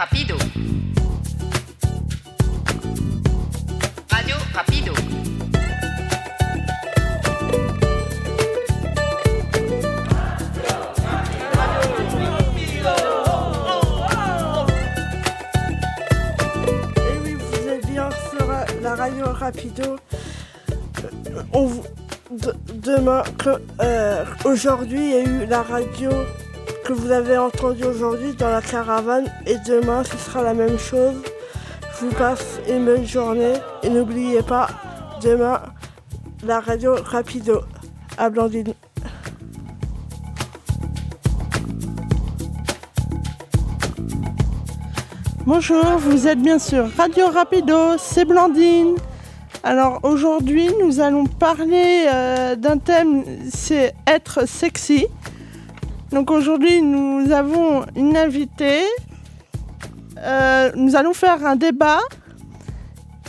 [0.00, 0.36] Rapido.
[4.10, 4.92] Radio Rapido.
[17.06, 18.08] Et oui, vous êtes bien
[18.82, 19.96] la radio Rapido.
[21.04, 21.84] Euh, On vous-
[22.30, 23.22] de- demain,
[23.80, 26.10] euh, aujourd'hui, il y a eu la radio
[26.90, 29.26] que vous avez entendue aujourd'hui dans la caravane.
[29.46, 31.14] Et demain, ce sera la même chose.
[31.94, 33.52] Je vous passe une bonne journée.
[33.84, 34.66] Et n'oubliez pas,
[35.22, 35.60] demain,
[36.44, 37.60] la radio Rapido
[38.18, 38.74] à Blandine.
[45.46, 48.96] Bonjour, vous êtes bien sûr Radio Rapido, c'est Blandine.
[49.62, 55.06] Alors aujourd'hui, nous allons parler euh, d'un thème, c'est être sexy.
[56.12, 58.84] Donc aujourd'hui, nous avons une invitée.
[60.18, 62.00] Euh, nous allons faire un débat.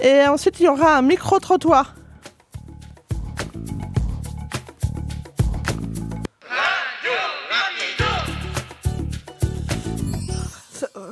[0.02, 1.94] Et ensuite, il y aura un micro-trottoir.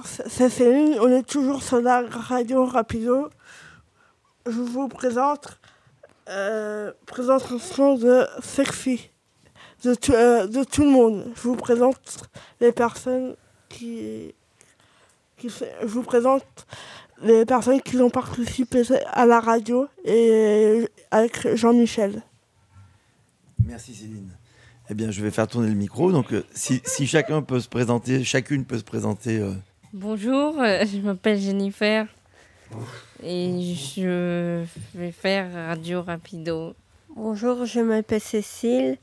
[0.05, 3.29] C'est- Céline, on est toujours sur la radio Rapido.
[4.45, 5.59] Je vous présente
[6.29, 9.09] euh, présentation de Sexy,
[9.83, 11.25] de, tout- euh, de tout le monde.
[11.35, 12.29] Je vous présente
[12.61, 13.35] les personnes
[13.69, 14.33] qui,
[15.37, 16.45] qui je vous présente
[17.21, 22.21] les personnes qui ont participé à la radio et avec Jean-Michel.
[23.65, 24.29] Merci Céline.
[24.89, 26.11] Eh bien, je vais faire tourner le micro.
[26.11, 29.37] Donc, euh, si, si chacun peut se présenter, chacune peut se présenter.
[29.39, 29.53] euh,
[29.93, 32.07] Bonjour, je m'appelle Jennifer
[33.23, 34.63] et je
[34.95, 36.73] vais faire Radio Rapido.
[37.15, 38.97] Bonjour, je m'appelle Cécile,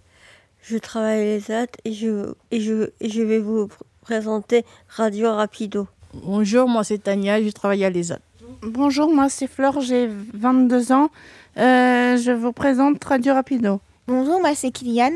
[0.68, 3.70] je travaille à l'ESAT et je, et, je, et je vais vous pr-
[4.02, 5.86] présenter Radio Rapido.
[6.14, 8.18] Bonjour, moi c'est Tania, je travaille à l'ESAT.
[8.62, 11.10] Bonjour, moi c'est Flore, j'ai 22 ans.
[11.58, 13.80] Euh, je vous présente Radio Rapido.
[14.08, 15.12] Bonjour, moi c'est Kylian,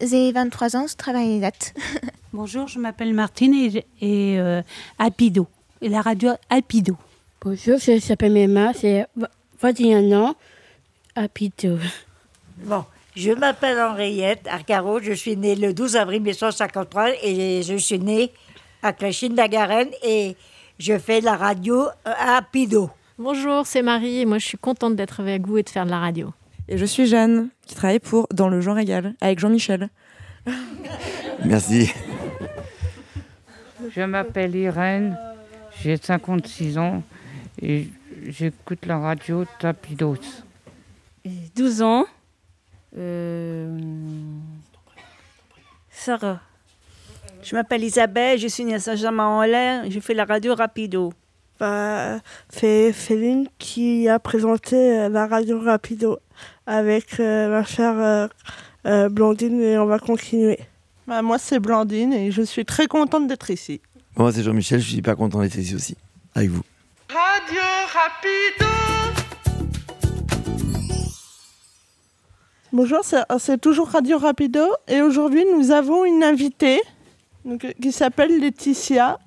[0.00, 1.72] j'ai 23 ans, je travaille à l'ESAT.
[2.32, 4.60] Bonjour, je m'appelle Martine et, et euh,
[4.98, 5.46] Alpido,
[5.80, 6.96] et la radio Alpido.
[7.42, 9.06] Bonjour, je s'appelle Emma, c'est
[9.60, 10.34] 21 ans,
[11.14, 11.76] à Pito.
[12.64, 12.84] Bon,
[13.16, 18.32] je m'appelle Henriette Arcaro, je suis née le 12 avril 1953 et je suis née
[18.82, 20.36] à Clochine-la-Garenne et
[20.78, 22.90] je fais la radio euh, à Pido.
[23.18, 25.90] Bonjour, c'est Marie et moi je suis contente d'être avec vous et de faire de
[25.90, 26.32] la radio.
[26.68, 29.90] Et je suis Jeanne, qui travaille pour Dans le genre égal, avec Jean-Michel.
[31.44, 31.92] Merci.
[33.94, 35.16] Je m'appelle Irène,
[35.82, 37.02] j'ai 56 ans
[37.62, 37.88] et
[38.26, 40.16] j'écoute la radio Tapidos.
[41.54, 42.06] 12 ans.
[42.96, 43.76] Euh,
[45.90, 46.40] Sarah.
[47.42, 51.12] Je m'appelle Isabelle, je suis née à Saint-Germain-en-Laye, je fais la radio Rapido.
[51.60, 52.18] Bah,
[52.48, 56.18] c'est Céline qui a présenté euh, la radio Rapido
[56.66, 58.28] avec euh, ma chère euh,
[58.86, 60.58] euh, Blandine et on va continuer.
[61.06, 63.80] Bah, moi c'est Blandine et je suis très contente d'être ici.
[64.16, 64.80] Moi, c'est Jean-Michel.
[64.80, 65.96] Je suis hyper content d'être ici aussi,
[66.34, 66.62] avec vous.
[67.08, 67.60] Radio
[67.92, 69.23] Rapido
[72.74, 74.58] Bonjour, c'est c'est toujours Radio Rapido
[74.88, 76.80] et aujourd'hui nous avons une invitée
[77.46, 79.20] euh, qui s'appelle Laetitia.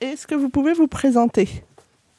[0.00, 1.46] Est-ce que vous pouvez vous présenter?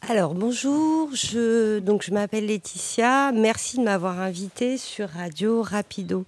[0.07, 3.31] Alors bonjour, je, je m'appelle Laetitia.
[3.31, 6.25] Merci de m'avoir invitée sur Radio Rapido.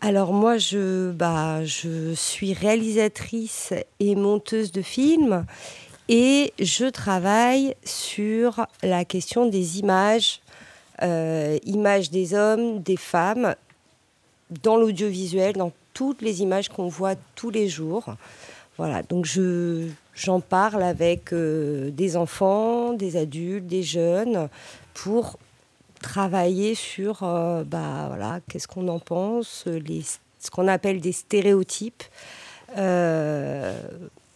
[0.00, 5.44] Alors moi, je, bah, je suis réalisatrice et monteuse de films
[6.08, 10.47] et je travaille sur la question des images, euh,
[11.00, 13.54] images des hommes, des femmes,
[14.62, 18.14] dans l'audiovisuel, dans toutes les images qu'on voit tous les jours.
[18.76, 24.48] Voilà, donc je, j'en parle avec euh, des enfants, des adultes, des jeunes,
[24.94, 25.38] pour
[26.00, 30.02] travailler sur, euh, bah, voilà, qu'est-ce qu'on en pense, les,
[30.38, 32.04] ce qu'on appelle des stéréotypes.
[32.76, 33.76] Euh,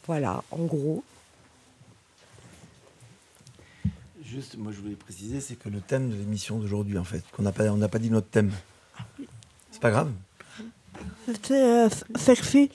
[0.07, 1.05] voilà, en gros.
[4.33, 7.43] Juste, moi, je voulais préciser, c'est que le thème de l'émission d'aujourd'hui, en fait, qu'on
[7.43, 8.51] n'a pas, on n'a pas dit notre thème.
[9.71, 10.11] C'est pas grave.
[11.27, 12.71] C'était euh, sexy.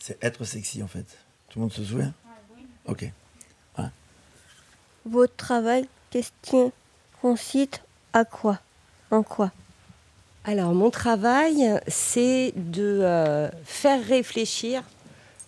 [0.00, 1.06] C'est être sexy, en fait.
[1.48, 2.12] Tout le monde se souvient?
[2.86, 3.08] Ok.
[3.76, 3.92] Voilà.
[5.04, 6.72] Votre travail question
[7.22, 8.58] consiste à quoi?
[9.12, 9.52] En quoi?
[10.42, 14.82] Alors, mon travail, c'est de euh, faire réfléchir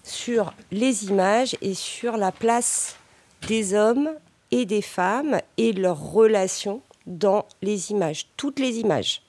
[0.05, 2.97] sur les images et sur la place
[3.47, 4.11] des hommes
[4.51, 9.23] et des femmes et leurs relations dans les images, toutes les images.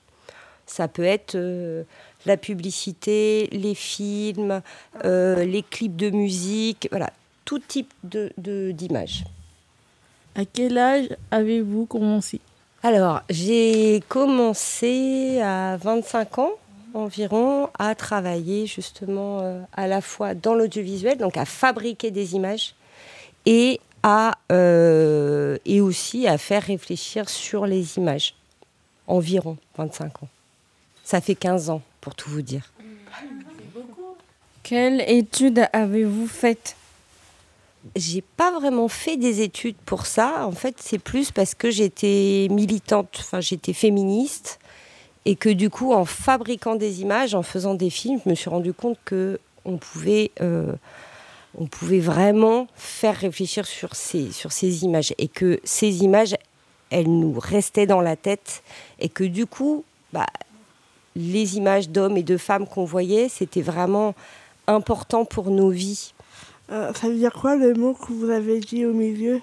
[0.66, 1.84] Ça peut être euh,
[2.26, 4.62] la publicité, les films,
[5.04, 7.10] euh, les clips de musique, voilà.
[7.46, 9.24] tout type de, de- d'images.
[10.36, 12.40] À quel âge avez-vous commencé?
[12.82, 16.52] Alors, j'ai commencé à 25 ans
[16.94, 22.76] environ à travailler justement euh, à la fois dans l'audiovisuel, donc à fabriquer des images
[23.46, 28.36] et à euh, et aussi à faire réfléchir sur les images.
[29.08, 30.28] Environ 25 ans.
[31.04, 32.72] Ça fait 15 ans pour tout vous dire.
[34.64, 36.78] Quelle étude avez-vous faite?
[37.98, 40.48] J'ai pas vraiment fait des études pour ça.
[40.48, 44.60] En fait, c'est plus parce que j'étais militante, enfin j'étais féministe,
[45.26, 48.50] et que du coup, en fabriquant des images, en faisant des films, je me suis
[48.50, 50.74] rendu compte que on pouvait, euh,
[51.58, 56.36] on pouvait vraiment faire réfléchir sur ces, sur ces images, et que ces images,
[56.90, 58.64] elles nous restaient dans la tête,
[59.00, 60.26] et que du coup, bah,
[61.16, 64.16] les images d'hommes et de femmes qu'on voyait, c'était vraiment
[64.68, 66.14] important pour nos vies.
[66.72, 69.42] Euh, ça veut dire quoi le mot que vous avez dit au milieu?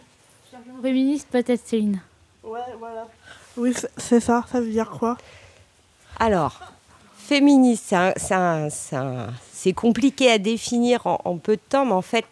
[0.82, 2.00] Féministe, peut-être Céline.
[2.42, 3.06] Ouais, voilà.
[3.56, 4.44] Oui, c'est- c'est ça.
[4.50, 5.16] Ça veut dire quoi?
[6.18, 6.60] Alors,
[7.30, 7.94] féministe,
[9.52, 12.24] c'est compliqué à définir en, peu de temps, mais en fait,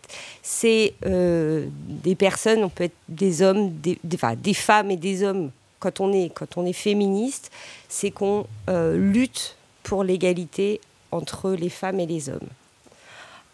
[0.42, 5.52] c'est euh, des personnes, on peut être des hommes, des, femmes et des hommes.
[5.78, 7.52] Quand on est, féministe,
[7.88, 9.54] c'est qu'on euh, lutte
[9.84, 10.80] pour l'égalité
[11.12, 12.50] entre les femmes et les hommes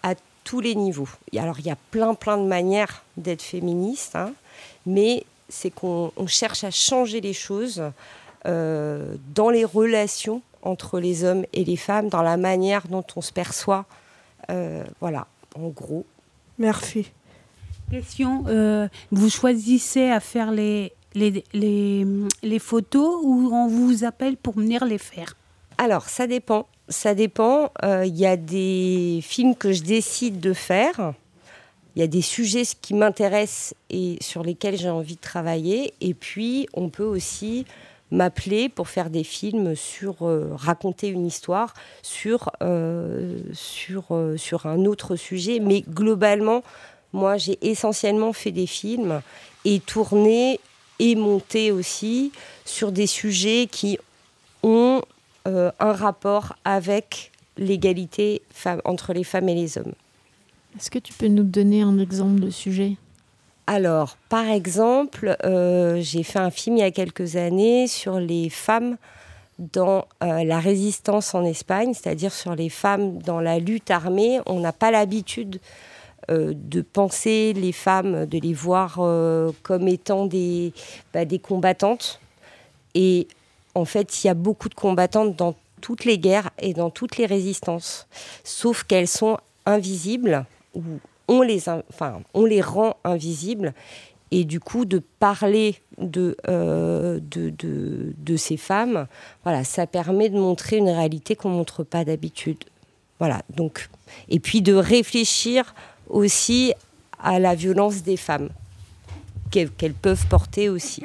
[0.02, 0.14] à
[0.44, 1.10] tous les niveaux.
[1.36, 4.32] Alors, il y a plein, plein de manières d'être féministe, hein,
[4.86, 7.82] mais c'est qu'on on cherche à changer les choses
[8.46, 13.20] euh, dans les relations entre les hommes et les femmes, dans la manière dont on
[13.20, 13.86] se perçoit.
[14.50, 16.04] Euh, voilà, en gros.
[16.58, 17.12] Merci.
[17.90, 22.06] Question, euh, vous choisissez à faire les, les, les,
[22.42, 25.36] les photos ou on vous appelle pour venir les faire?
[25.78, 26.66] Alors, ça dépend.
[26.88, 27.70] Ça dépend.
[27.82, 31.14] Euh, Il y a des films que je décide de faire.
[31.94, 35.94] Il y a des sujets qui m'intéressent et sur lesquels j'ai envie de travailler.
[36.00, 37.66] Et puis, on peut aussi
[38.10, 44.66] m'appeler pour faire des films sur euh, raconter une histoire sur, euh, sur, euh, sur
[44.66, 45.58] un autre sujet.
[45.60, 46.62] Mais globalement,
[47.12, 49.20] moi, j'ai essentiellement fait des films
[49.64, 50.60] et tourné
[50.98, 52.32] et monté aussi
[52.64, 53.98] sur des sujets qui
[54.62, 55.02] ont
[55.46, 58.40] un rapport avec l'égalité
[58.84, 59.92] entre les femmes et les hommes.
[60.78, 62.96] Est-ce que tu peux nous donner un exemple de sujet?
[63.66, 68.50] Alors, par exemple, euh, j'ai fait un film il y a quelques années sur les
[68.50, 68.96] femmes
[69.58, 74.40] dans euh, la résistance en Espagne, c'est-à-dire sur les femmes dans la lutte armée.
[74.44, 75.60] On n'a pas l'habitude
[76.30, 79.00] euh, de penser les femmes, de les voir
[79.62, 80.74] comme étant des,
[81.14, 82.20] bah, des combattantes.
[82.94, 83.28] Et
[83.74, 87.16] en fait, il y a beaucoup de combattantes dans toutes les guerres et dans toutes
[87.16, 88.06] les résistances,
[88.42, 90.44] sauf qu'elles sont invisibles
[90.74, 90.82] ou
[91.28, 93.74] on les, in- enfin, on les rend invisibles.
[94.30, 99.06] Et du coup, de parler de, euh, de, de, de ces femmes,
[99.44, 102.64] voilà, ça permet de montrer une réalité qu'on ne montre pas d'habitude.
[103.20, 103.88] Voilà, donc,
[104.28, 105.72] et puis de réfléchir
[106.08, 106.72] aussi
[107.22, 108.48] à la violence des femmes
[109.52, 111.04] qu'elles peuvent porter aussi.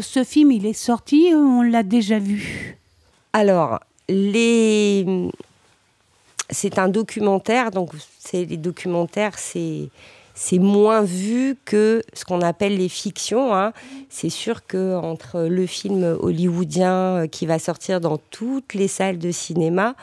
[0.00, 2.76] Ce film, il est sorti, on l'a déjà vu?
[3.32, 5.06] Alors, les...
[6.50, 9.88] c'est un documentaire, donc c'est les documentaires, c'est
[10.34, 13.54] c'est moins vu que ce qu'on appelle les fictions.
[13.54, 13.74] hein.
[14.08, 19.18] C'est sûr que entre le film hollywoodien euh, qui va sortir dans toutes les salles
[19.18, 19.96] de cinéma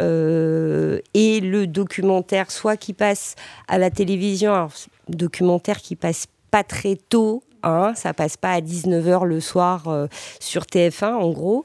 [0.00, 3.34] euh, et le documentaire, soit qui passe
[3.66, 4.72] à la télévision, alors,
[5.08, 10.06] documentaire qui passe pas très tôt, hein, ça passe pas à 19h le soir euh,
[10.38, 11.64] sur TF1 en gros.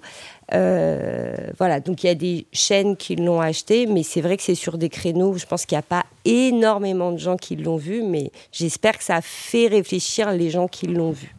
[0.55, 4.43] Euh, voilà, donc il y a des chaînes qui l'ont acheté, mais c'est vrai que
[4.43, 5.31] c'est sur des créneaux.
[5.31, 8.97] où Je pense qu'il n'y a pas énormément de gens qui l'ont vu, mais j'espère
[8.97, 11.35] que ça a fait réfléchir les gens qui l'ont vu.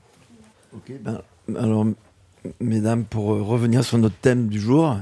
[0.75, 1.21] Ok, ben,
[1.57, 1.87] alors,
[2.61, 4.97] mesdames, pour euh, revenir sur notre thème du jour,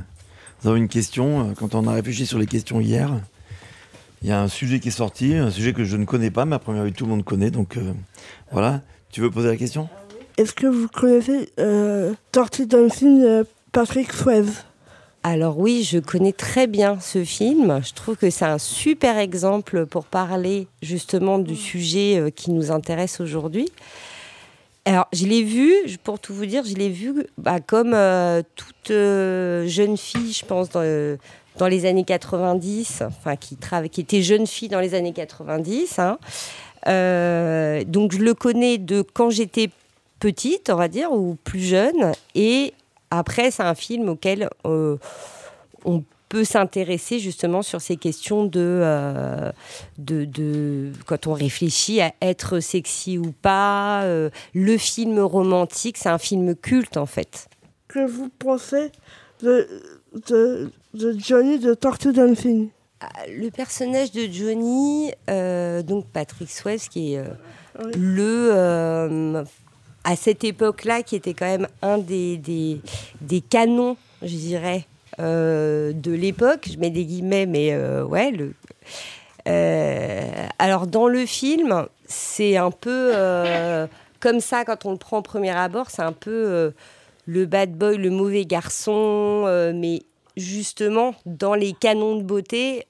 [0.63, 1.51] nous avons une question.
[1.51, 3.11] Euh, Quand on a réfléchi sur les questions hier,
[4.23, 6.45] il y a un sujet qui est sorti, un sujet que je ne connais pas,
[6.45, 7.51] mais à première vue, tout le monde connaît.
[7.51, 7.93] Donc euh,
[8.53, 9.89] voilà, tu veux poser la question?
[10.37, 14.65] Est-ce que vous connaissez euh, Tortue dans le film de Patrick Swayze
[15.23, 17.81] Alors oui, je connais très bien ce film.
[17.83, 22.71] Je trouve que c'est un super exemple pour parler justement du sujet euh, qui nous
[22.71, 23.71] intéresse aujourd'hui.
[24.85, 25.73] Alors, je l'ai vu,
[26.05, 30.45] pour tout vous dire, je l'ai vu bah, comme euh, toute euh, jeune fille, je
[30.45, 31.17] pense, dans, euh,
[31.57, 33.57] dans les années 90, enfin, qui,
[33.91, 35.99] qui était jeune fille dans les années 90.
[35.99, 36.19] hein.
[37.87, 39.71] Donc, je le connais de quand j'étais
[40.19, 42.13] petite, on va dire, ou plus jeune.
[42.35, 42.75] Et
[43.19, 44.97] après, c'est un film auquel euh,
[45.85, 49.53] on peut s'intéresser justement sur ces questions de, euh,
[49.99, 54.03] de, de- quand on réfléchit à être sexy ou pas.
[54.05, 57.49] euh, le film romantique, c'est un film culte en fait.
[57.89, 58.91] Que vous pensez
[59.43, 59.69] de,
[60.29, 62.71] de, de Johnny de Tortue Dancing
[63.29, 67.25] Le personnage de Johnny, euh, donc Patrick Swayze, qui est
[67.95, 69.45] le
[70.05, 72.81] à cette époque-là, qui était quand même un des, des,
[73.21, 74.87] des canons, je dirais,
[75.21, 76.69] euh, de l'époque.
[76.73, 78.31] Je mets des guillemets, mais euh, ouais.
[78.31, 78.55] Le,
[79.49, 83.13] euh, alors dans le film, c'est un peu
[84.21, 86.73] comme ça quand on le prend au premier abord, c'est un peu
[87.27, 89.45] le bad boy, le mauvais garçon,
[89.75, 90.03] mais
[90.37, 92.87] justement dans les canons de beauté,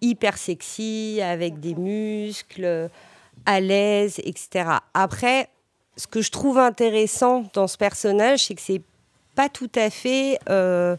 [0.00, 2.88] hyper sexy, avec des muscles,
[3.44, 4.76] à l'aise, etc.
[4.94, 5.48] Après,
[5.96, 8.82] ce que je trouve intéressant dans ce personnage, c'est que c'est
[9.34, 10.96] pas tout à fait, euh,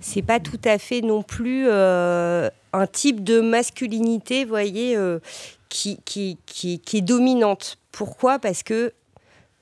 [0.00, 5.20] c'est pas tout à fait non plus euh, un type de masculinité, voyez, euh,
[5.68, 7.78] qui, qui, qui, est dominante.
[7.92, 8.38] Pourquoi?
[8.38, 8.92] Parce que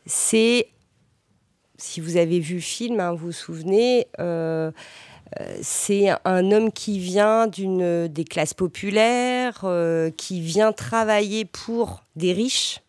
[0.07, 0.69] c'est,
[1.79, 4.09] si vous avez vu le film, hein, vous vous souvenez,
[5.63, 9.65] c'est un homme qui vient d'une des classes populaires,
[10.17, 12.81] qui vient travailler pour des riches.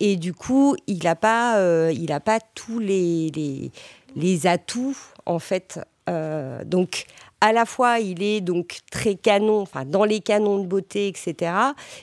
[0.00, 3.70] Et du coup, il n'a pas, euh, il a pas tous les, les,
[4.16, 5.78] les atouts, en fait.
[6.08, 7.04] Euh, donc,
[7.42, 11.52] à la fois, il est donc très canon, enfin, dans les canons de beauté, etc.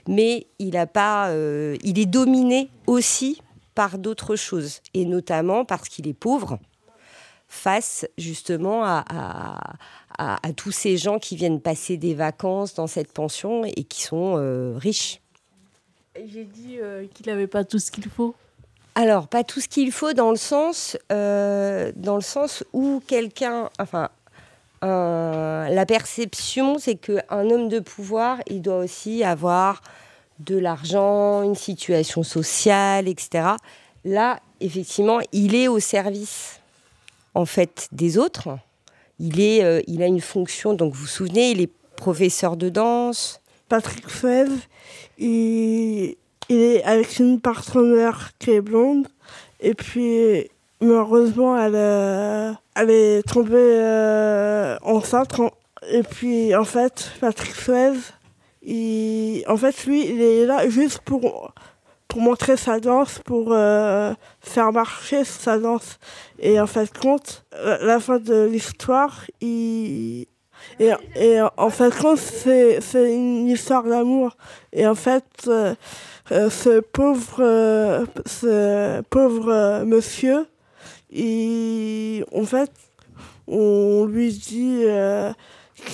[0.07, 3.41] Mais il, a pas, euh, il est dominé aussi
[3.73, 4.81] par d'autres choses.
[4.93, 6.59] Et notamment parce qu'il est pauvre
[7.47, 9.05] face justement à,
[10.17, 14.33] à- tous ces gens qui viennent passer des vacances dans cette pension et qui sont
[14.75, 15.21] riches.
[16.25, 18.35] J'ai dit euh, qu'il n'avait pas tout ce qu'il faut.
[18.95, 23.69] Alors, pas tout ce qu'il faut dans le sens, euh, dans le sens où quelqu'un,
[23.79, 24.09] enfin,
[24.81, 29.81] la perception, c'est qu'un homme de pouvoir, il doit aussi avoir
[30.39, 33.49] de l'argent, une situation sociale, etc.
[34.05, 36.59] Là, effectivement, il est au service,
[37.35, 38.57] en fait, des autres.
[39.19, 42.69] Il, est, euh, il a une fonction, donc vous vous souvenez, il est professeur de
[42.69, 43.41] danse.
[43.69, 44.59] Patrick Swayze,
[45.17, 46.15] il,
[46.49, 49.07] est avec une partenaire qui est blonde.
[49.59, 50.49] Et puis,
[50.81, 52.53] malheureusement, elle, euh,
[52.89, 55.39] est tombée euh, enceinte.
[55.39, 55.51] en-
[55.91, 57.53] Et puis, en fait, Patrick
[58.63, 61.53] il, en fait, lui, il est là juste pour,
[62.19, 65.99] montrer sa danse, pour euh, faire marcher sa danse.
[66.39, 67.45] Et en fait, compte,
[67.81, 70.25] la fin de l'histoire, il,
[70.79, 71.93] et, et en fait,
[72.81, 74.37] c'est une histoire d'amour.
[74.73, 75.73] Et en fait, euh,
[76.31, 80.45] euh, ce pauvre, euh, ce pauvre monsieur,
[82.31, 82.71] en fait,
[83.47, 84.83] on lui dit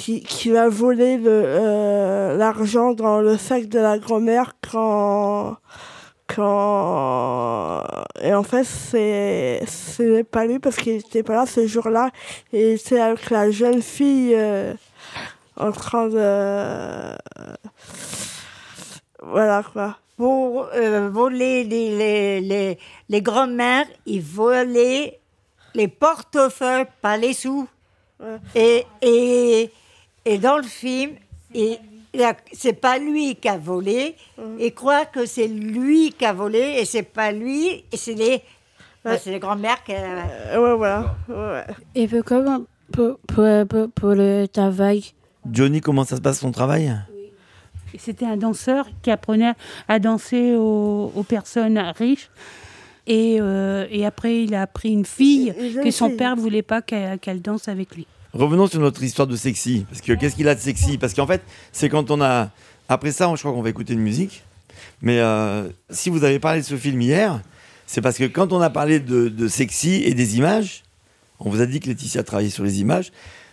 [0.02, 5.58] qu'il a volé l'argent dans le sac de la grand-mère quand,
[6.36, 7.84] quand...
[8.22, 12.12] Et en fait, c'est, ce n'est pas lui parce qu'il n'était pas là ce jour-là.
[12.52, 14.74] Et il était avec la jeune fille euh,
[15.58, 17.16] en train de...
[19.22, 19.98] Voilà quoi.
[20.18, 22.78] Pour euh, voler les, les, les,
[23.10, 25.20] les grands-mères, ils volaient
[25.74, 27.68] les portefeuilles, pas les sous.
[28.56, 29.72] Et, et,
[30.24, 31.12] et dans le film,
[32.52, 34.16] c'est pas lui qui a volé.
[34.60, 37.84] Il croit que c'est lui qui a volé et c'est pas lui.
[37.92, 38.42] Et c'est les,
[39.04, 39.94] ben, c'est les grands-mères qui.
[39.94, 41.16] Euh, ouais, voilà.
[41.28, 41.66] Ouais.
[41.96, 45.04] Et puis comment pour, pour, pour, pour le travail
[45.52, 46.94] Johnny, comment ça se passe son travail?
[47.94, 49.54] Et C'était un danseur qui apprenait
[49.88, 52.30] à danser aux, aux personnes riches.
[53.06, 55.54] Et, euh, et après, il a pris une fille
[55.84, 58.08] que son père ne voulait pas qu'elle qu'elle danse avec lui.
[58.34, 59.86] Revenons sur notre histoire de sexy.
[59.90, 60.98] Parce que qu'est-ce qu'il a de sexy?
[60.98, 62.50] Parce qu'en fait, c'est quand on a.
[62.90, 64.44] Après ça, je crois qu'on va écouter une musique.
[65.02, 67.42] Mais euh, si vous avez parlé de ce film hier,
[67.86, 70.84] c'est parce que quand on a parlé de, de sexy et des images,
[71.40, 73.12] on vous a dit que Laetitia a travaillé sur les images.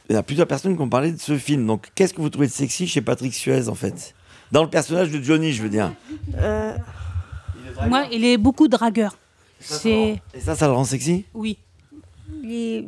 [0.08, 1.66] Il y a plusieurs personnes qui ont parlé de ce film.
[1.66, 4.14] Donc, qu'est-ce que vous trouvez de sexy chez Patrick Suez, en fait?
[4.50, 5.92] Dans le personnage de Johnny, je veux dire.
[6.38, 6.76] Euh,
[7.87, 9.16] Moi, il est beaucoup dragueur.
[9.60, 11.26] C'est Et ça, ça le rend sexy?
[11.34, 11.58] Oui.
[12.42, 12.84] Il est,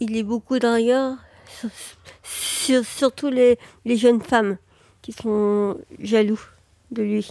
[0.00, 1.16] il est beaucoup dragueur,
[1.60, 1.70] sur-
[2.22, 4.56] sur- surtout les, les jeunes femmes
[5.02, 6.40] qui sont jaloux
[6.90, 7.30] de lui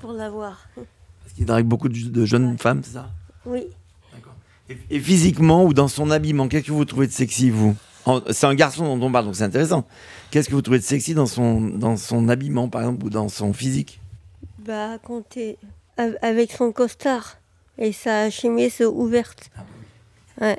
[0.00, 0.68] pour l'avoir.
[0.74, 3.10] Parce qu'il drague beaucoup de, de jeunes femmes, c'est ça?
[3.44, 3.66] Oui.
[4.68, 7.74] et, et physiquement ou dans son habillement, qu'est-ce que vous trouvez de sexy, vous?
[8.30, 9.84] C'est un garçon dont on parle, donc c'est intéressant.
[10.30, 13.28] Qu'est-ce que vous trouvez de sexy dans son, dans son habillement, par exemple, ou dans
[13.28, 14.00] son physique?
[14.60, 15.58] Bah, quand t'es
[15.96, 17.38] av- avec son costard
[17.78, 19.50] et sa chemise ouverte.
[20.40, 20.58] Ouais.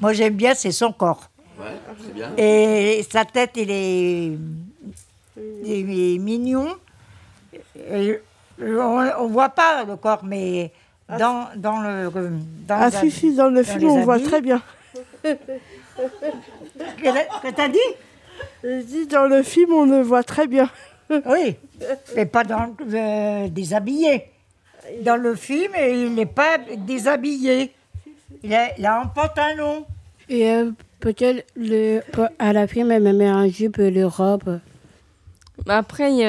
[0.00, 1.28] Moi, j'aime bien, c'est son corps.
[1.58, 1.66] Ouais,
[2.04, 2.30] c'est bien.
[2.36, 4.32] Et sa tête, il est,
[5.64, 6.68] il est mignon.
[7.90, 8.18] Et
[8.60, 10.70] on ne voit pas le corps, mais
[11.18, 12.10] dans, dans le.
[12.66, 14.62] Dans Ah la- si, si, dans le dans film, on voit très bien.
[15.22, 15.36] Que
[17.54, 17.78] t'as dit
[18.64, 20.70] Je dis, dans le film, on le voit très bien.
[21.10, 21.56] Oui,
[22.16, 24.24] mais pas dans le déshabillé.
[25.02, 27.72] Dans le film, il n'est pas déshabillé.
[28.44, 29.84] Il a, il a un pantalon.
[30.28, 30.70] Et euh,
[31.00, 32.00] peut-être le,
[32.38, 34.60] à la fin, elle me met un jupe et le robe.
[35.66, 36.24] Bah Après, il n'y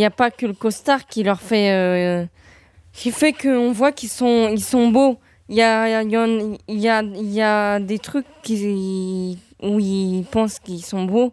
[0.00, 1.70] a, a- a pas que le costard qui leur fait.
[1.72, 2.24] euh,
[2.92, 5.18] qui fait qu'on voit qu'ils sont, ils sont beaux.
[5.48, 6.06] Il y a, y,
[6.68, 11.32] il y, a, y a des trucs qui, où ils pensent qu'ils sont beaux.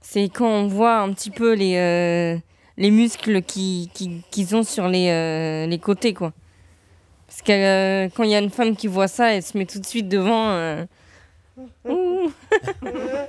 [0.00, 2.38] C'est quand on voit un petit peu les, euh,
[2.78, 6.32] les muscles qui- qui- qu'ils ont sur les, euh, les côtés, quoi.
[7.30, 9.64] Parce que euh, quand il y a une femme qui voit ça, elle se met
[9.64, 10.50] tout de suite devant.
[10.50, 10.84] euh.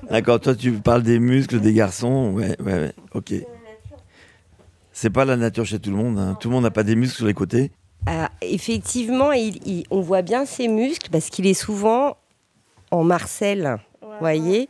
[0.09, 2.31] D'accord, toi tu parles des muscles des garçons.
[2.33, 3.33] Ouais, ouais, ouais, ok.
[4.91, 6.17] C'est pas la nature chez tout le monde.
[6.17, 6.35] hein.
[6.39, 7.71] Tout le monde n'a pas des muscles sur les côtés.
[8.07, 12.17] Ah, effectivement, il- il- on voit bien ses muscles parce qu'il est souvent
[12.89, 13.77] en Marcel,
[14.19, 14.67] voyez.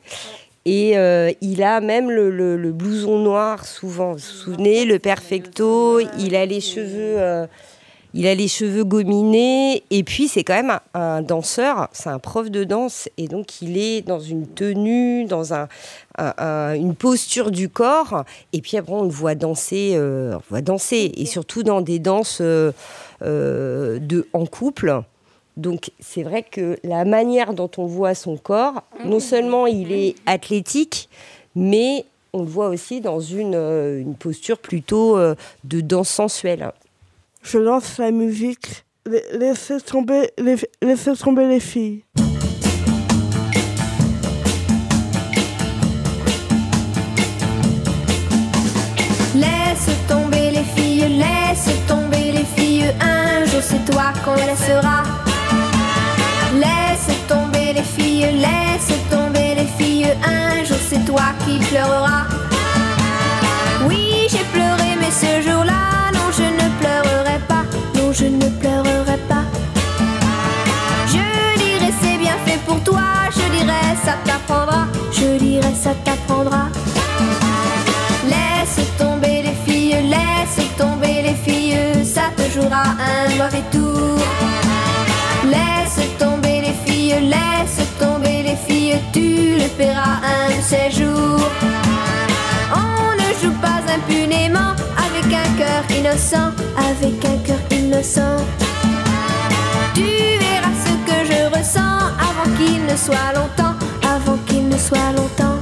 [0.65, 4.09] Et euh, il a même le, le- le blouson noir souvent.
[4.11, 7.47] Vous vous souvenez, le perfecto, il a les cheveux, euh,
[8.13, 9.84] il a les cheveux gominés.
[9.89, 13.62] Et puis c'est quand même un, un danseur, c'est un prof de danse, et donc
[13.62, 15.68] il est dans une tenue, dans un,
[16.18, 18.24] un- un- une posture du corps.
[18.53, 22.00] Et puis après on le voit danser, euh, on voit danser, et surtout dans des
[22.00, 22.72] danses euh,
[23.22, 25.01] euh, de en couple.
[25.58, 30.15] Donc c'est vrai que la manière dont on voit son corps, non seulement il est
[30.25, 31.10] athlétique,
[31.56, 36.72] mais on le voit aussi dans une, une posture plutôt de danse sensuelle.
[37.43, 38.86] Je lance la musique.
[39.05, 40.57] La- Laissez tomber les,
[41.15, 42.03] tomber les filles.
[49.36, 55.04] Laisse tomber les filles, laisse tomber les filles, un jour c'est toi qu'on laissera.
[56.56, 62.25] Laisse tomber les filles, laisse tomber les filles, un jour c'est toi qui pleureras.
[75.11, 76.63] Je dirais ça t'apprendra.
[78.27, 82.83] Laisse tomber les filles, laisse tomber les filles, ça te jouera
[83.13, 84.17] un mauvais tour.
[85.45, 91.49] Laisse tomber les filles, laisse tomber les filles, tu le paieras un de ces jours.
[92.73, 94.73] On ne joue pas impunément
[95.05, 98.37] avec un cœur innocent, avec un cœur innocent.
[99.93, 100.07] Tu
[100.43, 103.70] verras ce que je ressens avant qu'il ne soit longtemps,
[104.95, 105.60] longtemps.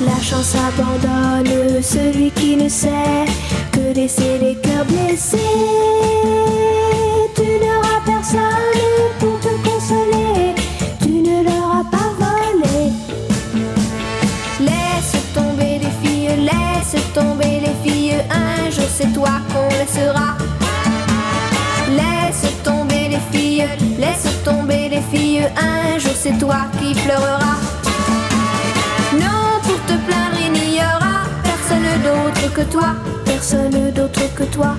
[0.00, 3.26] La chance abandonne celui qui ne sait
[3.72, 5.38] que laisser les cœurs blessés.
[7.34, 8.40] Tu n'auras personne
[9.18, 10.54] pour te consoler,
[11.00, 12.92] tu ne leur as pas volé.
[14.60, 20.36] Laisse tomber les filles, laisse tomber les filles, un jour c'est toi qu'on laissera.
[21.90, 25.19] Laisse tomber les filles, laisse tomber les filles,
[25.56, 27.58] un jour c'est toi qui pleureras.
[29.12, 34.76] Non, pour te plaindre, il n'y aura personne d'autre que toi, personne d'autre que toi.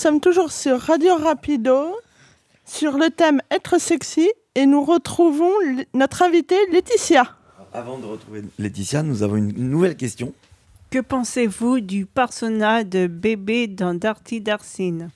[0.00, 1.94] Sommes toujours sur Radio Rapido,
[2.64, 5.52] sur le thème Être sexy, et nous retrouvons
[5.92, 7.36] notre invitée Laetitia.
[7.74, 10.32] Avant de retrouver Laetitia, nous avons une nouvelle question.
[10.90, 15.10] Que pensez-vous du personnage de bébé dans Darty Darcine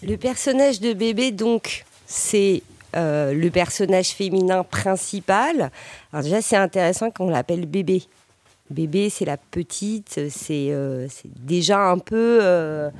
[0.00, 2.62] Le personnage de bébé, donc, c'est
[2.94, 5.72] euh, le personnage féminin principal.
[6.12, 8.04] Alors déjà, c'est intéressant qu'on l'appelle bébé.
[8.70, 12.38] Bébé, c'est la petite, c'est euh, c'est déjà un peu...
[12.40, 12.90] euh,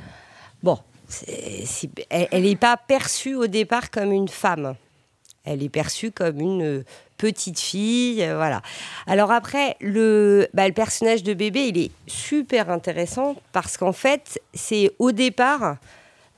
[0.64, 0.76] bon,
[1.10, 4.74] c'est- elle n'est pas perçue au départ comme une femme.
[5.44, 6.84] Elle est perçue comme une euh,
[7.16, 8.60] petite fille, euh, voilà.
[9.06, 14.40] Alors après, le, bah, le personnage de bébé, il est super intéressant parce qu'en fait,
[14.54, 15.76] c'est au départ,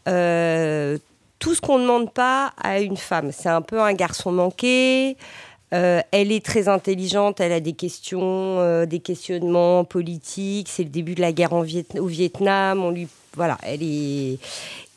[0.08, 0.98] euh,
[1.38, 3.32] tout ce qu'on ne demande pas à une femme.
[3.32, 5.16] C'est un peu un garçon manqué.
[5.72, 10.68] Elle est très intelligente, elle a des questions, des questionnements politiques.
[10.68, 11.62] C'est le début de la guerre au
[12.06, 12.84] Vietnam.
[12.84, 14.38] On lui, voilà, elle est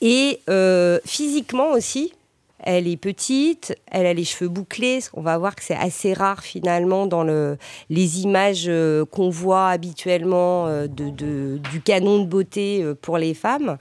[0.02, 2.13] et euh, physiquement aussi.
[2.60, 5.00] Elle est petite, elle a les cheveux bouclés.
[5.13, 7.58] On va voir que c'est assez rare finalement dans le,
[7.91, 13.78] les images euh, qu'on voit habituellement euh, du canon de beauté pour les femmes.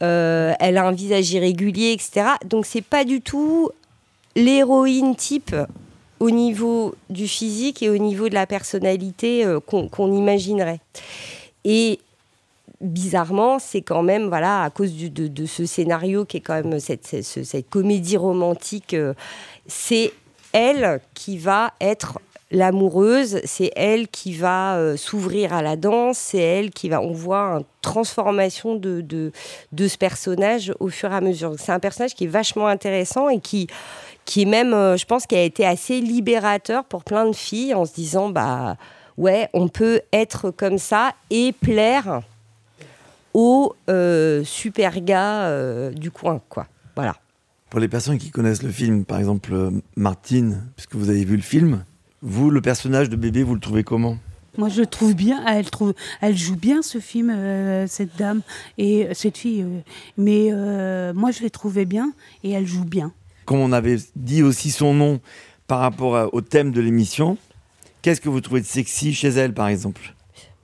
[0.00, 2.30] Elle a un visage irrégulier, etc.
[2.44, 3.70] Donc c'est pas du tout
[4.34, 5.54] l'héroïne type
[6.18, 10.80] au niveau du physique et au niveau de la personnalité qu'on qu'on imaginerait.
[11.64, 12.00] Et
[12.82, 17.06] bizarrement, c'est quand même, voilà, à cause de, ce scénario qui est quand même cette,
[17.06, 19.14] cette, ce- cette comédie romantique, euh,
[19.66, 20.12] c'est
[20.52, 22.18] elle qui va être
[22.50, 27.12] l'amoureuse, c'est elle qui va euh, s'ouvrir à la danse, c'est elle qui va, on
[27.12, 29.32] voit une transformation de
[29.78, 31.54] ce personnage au fur et à mesure.
[31.58, 33.68] C'est un personnage qui est vachement intéressant et qui,
[34.26, 37.72] qui est même, euh, je pense, qui a été assez libérateur pour plein de filles
[37.72, 38.76] en se disant, bah
[39.16, 42.20] ouais, on peut être comme ça et plaire
[43.34, 46.66] aux euh, super gars euh, du coin, quoi.
[46.96, 47.16] Voilà.
[47.70, 51.36] Pour les personnes qui connaissent le film, par exemple euh, Martine, puisque vous avez vu
[51.36, 51.84] le film,
[52.20, 54.18] vous, le personnage de bébé, vous le trouvez comment?
[54.58, 58.42] Moi, je trouve bien, elle, trouve, elle joue bien ce film, euh, cette dame
[58.76, 59.62] et euh, cette fille.
[59.62, 59.80] euh,
[60.18, 62.12] mais euh, moi, je l'ai trouvée bien
[62.44, 63.12] et elle joue bien.
[63.46, 65.20] Comme on avait dit aussi son nom
[65.66, 67.38] par rapport à- au thème de l'émission,
[68.02, 70.14] qu'est-ce que vous trouvez de sexy chez elle, par exemple?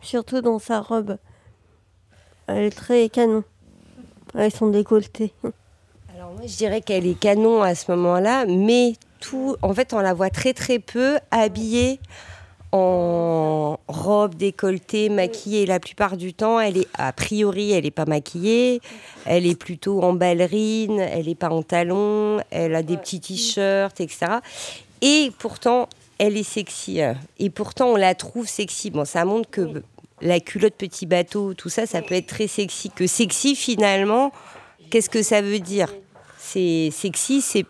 [0.03, 1.17] Surtout dans sa robe.
[2.49, 3.45] Elle est très canon.
[4.35, 5.33] Avec son décolleté.
[6.15, 10.01] Alors moi, je dirais qu'elle est canon à ce moment-là, mais tout, en fait, on
[10.01, 12.01] la voit très très peu habillée
[12.73, 15.65] en robe décolletée, maquillée.
[15.65, 18.81] La plupart du temps, elle est a priori, elle n'est pas maquillée.
[19.25, 21.01] Elle est plutôt en ballerine.
[21.01, 22.41] Elle n'est pas en talons.
[22.51, 24.27] Elle a des petits t-shirts, etc.
[25.01, 27.01] Et pourtant, elle est sexy.
[27.01, 27.17] hein.
[27.39, 28.91] Et pourtant, on la trouve sexy.
[28.91, 29.83] Bon, ça montre que
[30.21, 32.91] la culotte petit bateau, tout ça, ça peut être très sexy.
[32.91, 34.33] Que sexy, finalement,
[34.91, 35.95] qu'est-ce que ça veut dire?
[36.39, 37.65] C'est sexy, c'est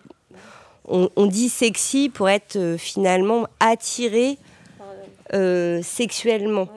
[0.90, 4.38] on, dit sexy pour être euh, finalement attiré
[5.34, 6.68] euh, sexuellement.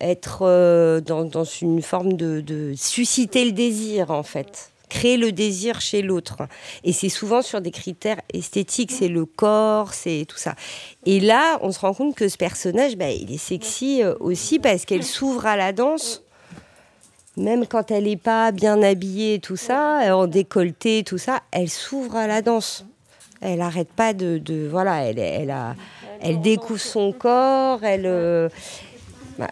[0.00, 4.70] Être euh, dans, une forme de susciter le désir, en fait.
[4.88, 6.46] Créer le désir chez l'autre.
[6.84, 10.54] Et c'est souvent sur des critères esthétiques, c'est le corps, c'est tout ça.
[11.04, 14.58] Et là, on se rend compte que ce personnage, bah, il est sexy euh, aussi
[14.58, 16.22] parce qu'elle s'ouvre à la danse
[17.36, 21.68] même quand elle n'est pas bien habillée tout ça, euh, en décolleté, tout ça, elle
[21.68, 22.86] s'ouvre à la danse.
[23.42, 25.74] Elle n'arrête pas de, voilà, elle, elle a,
[26.22, 28.50] elle découvre son corps, elle.
[29.38, 29.50] bah,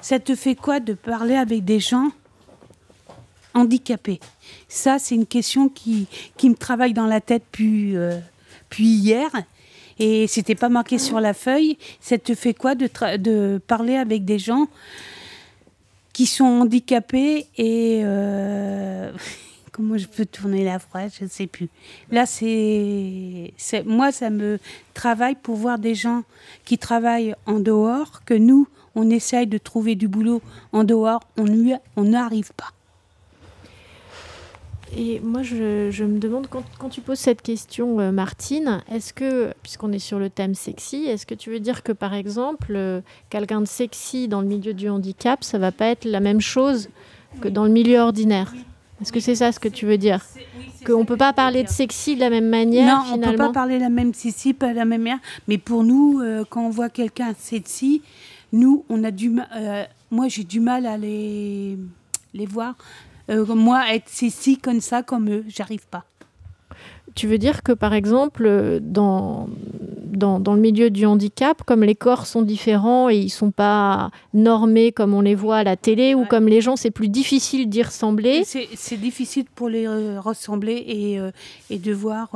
[0.00, 2.10] Ça te fait quoi de parler avec des gens
[3.54, 4.18] handicapés?
[4.72, 6.06] Ça, c'est une question qui,
[6.38, 8.18] qui me travaille dans la tête depuis, euh,
[8.70, 9.30] depuis hier.
[9.98, 11.76] Et c'était pas marqué sur la feuille.
[12.00, 14.68] Ça te fait quoi de, de parler avec des gens
[16.14, 19.12] qui sont handicapés et euh,
[19.72, 21.70] comment je peux tourner la phrase je ne sais plus
[22.10, 23.54] là c'est
[23.86, 24.58] moi ça me
[24.92, 26.22] travaille pour voir des gens
[26.66, 31.44] qui travaillent en dehors que nous on essaye de trouver du boulot en dehors on
[31.44, 32.72] n'y on n'arrive pas
[34.96, 39.14] Et moi, je, je me demande, quand, quand tu poses cette question, euh, Martine, est-ce
[39.14, 42.72] que, puisqu'on est sur le thème sexy, est-ce que tu veux dire que, par exemple,
[42.76, 43.00] euh,
[43.30, 46.90] quelqu'un de sexy dans le milieu du handicap, ça va pas être la même chose
[47.40, 48.52] que dans le milieu ordinaire?
[49.00, 50.24] Est-ce que c'est ça ce que tu veux dire?
[50.86, 53.52] Qu'on ne peut pas parler de sexy de la même manière, non on finalement peut
[53.52, 55.18] pas parler la même sexy pas la même manière.
[55.48, 58.02] Mais pour nous euh, quand on voit quelqu'un sexy
[58.52, 61.78] nous on a du mal moi j'ai du mal à les
[62.34, 62.76] les voir
[63.32, 66.04] Euh, moi être sexy comme ça comme eux j'arrive pas
[67.14, 69.48] Tu veux dire que, par exemple, dans,
[70.22, 74.10] dans, dans le milieu du handicap, comme les corps sont différents et ils sont pas
[74.32, 77.68] normés comme on les voit à la télé, ou comme les gens, c'est plus difficile
[77.68, 78.44] d'y ressembler.
[78.44, 81.30] C'est difficile pour les euh, ressembler et, euh,
[81.68, 82.30] et de voir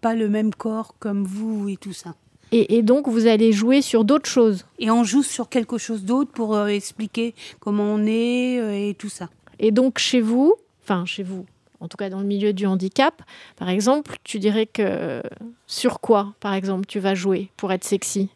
[0.00, 2.14] pas le même corps comme vous et tout ça.
[2.52, 4.64] Et, et donc, vous allez jouer sur d'autres choses.
[4.78, 8.94] Et on joue sur quelque chose d'autre pour euh, expliquer comment on est euh, et
[8.94, 9.28] tout ça.
[9.58, 11.46] Et donc, chez vous, enfin, chez vous,
[11.80, 13.22] en tout cas dans le milieu du handicap,
[13.56, 15.22] par exemple, tu dirais que
[15.66, 18.28] sur quoi, par exemple, tu vas jouer pour être sexy?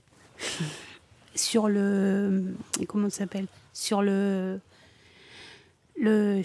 [1.34, 2.54] Sur le.
[2.88, 3.46] Comment ça s'appelle?
[3.72, 4.60] Sur le.
[6.00, 6.42] Le.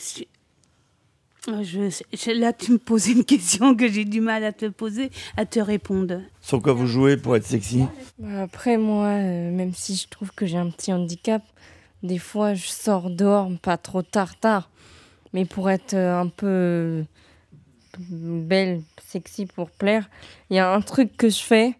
[1.48, 5.12] Je, je- là, tu me poses une question que j'ai du mal à te poser,
[5.36, 6.22] à te répondre.
[6.42, 7.84] Sur quoi vous jouez pour être sexy?
[8.18, 11.42] Bah, Après, moi, euh, même si je trouve que j'ai un petit handicap,
[12.04, 14.70] des fois, je sors dehors, pas trop tard, tard.
[15.34, 17.04] Mais pour être euh, un peu
[17.98, 20.10] belle, sexy pour plaire,
[20.50, 21.74] il y a un truc que je fais.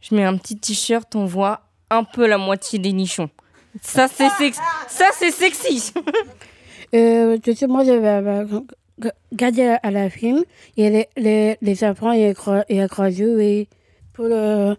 [0.00, 3.30] Je mets un petit t-shirt, on voit un peu la moitié des nichons.
[3.82, 4.58] Ça, c'est sex-
[4.88, 5.92] ça, c'est sexy.
[6.94, 8.60] Euh, tu sais, moi, j'avais euh,
[9.32, 10.44] regardé à la film,
[10.76, 13.68] et les, les, les enfants, ils cro- ils croisent, et
[14.12, 14.76] pour le,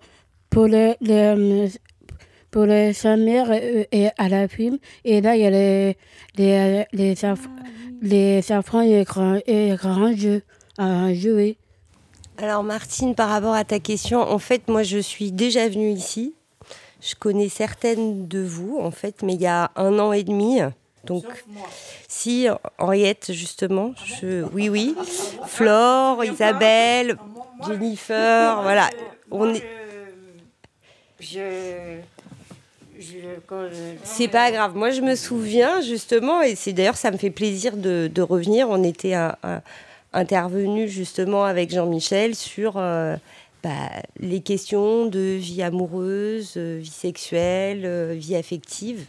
[0.49, 1.67] pour le, le,
[2.55, 5.97] pour le sa mère euh, et à la film, et là, il y a les,
[6.37, 7.49] les, les, enf-
[8.01, 10.39] les enfants, ils cro- ils croisent
[10.77, 11.57] à jouer.
[12.37, 16.33] Alors Martine, par rapport à ta question, en fait, moi je suis déjà venue ici.
[17.01, 20.59] Je connais certaines de vous, en fait, mais il y a un an et demi.
[21.03, 21.25] Donc,
[22.07, 22.47] si
[22.79, 24.95] Henriette, justement, je, oui, oui,
[25.45, 27.17] Flore, Isabelle,
[27.67, 28.89] Jennifer, voilà,
[29.29, 29.61] on est.
[31.19, 31.99] Je.
[34.03, 34.75] C'est pas grave.
[34.75, 38.69] Moi, je me souviens justement, et c'est d'ailleurs, ça me fait plaisir de, revenir.
[38.69, 39.15] On était
[40.13, 43.15] intervenu justement avec Jean-Michel sur euh,
[43.63, 43.71] bah,
[44.19, 49.05] les questions de vie amoureuse, euh, vie sexuelle, euh, vie affective.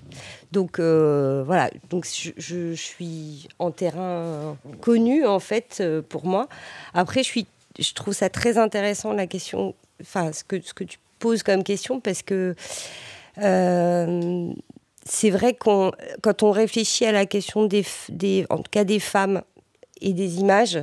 [0.53, 1.71] Donc voilà.
[1.91, 6.49] Donc je, suis en terrain connu en fait pour moi.
[6.95, 12.01] Après, je trouve ça très intéressant la question, enfin ce que tu poses comme question
[12.01, 12.55] parce que
[13.43, 14.53] euh,
[15.05, 17.85] c'est vrai qu'on, quand on réfléchit à la question des,
[18.51, 19.43] en tout cas des femmes
[20.01, 20.79] et des images,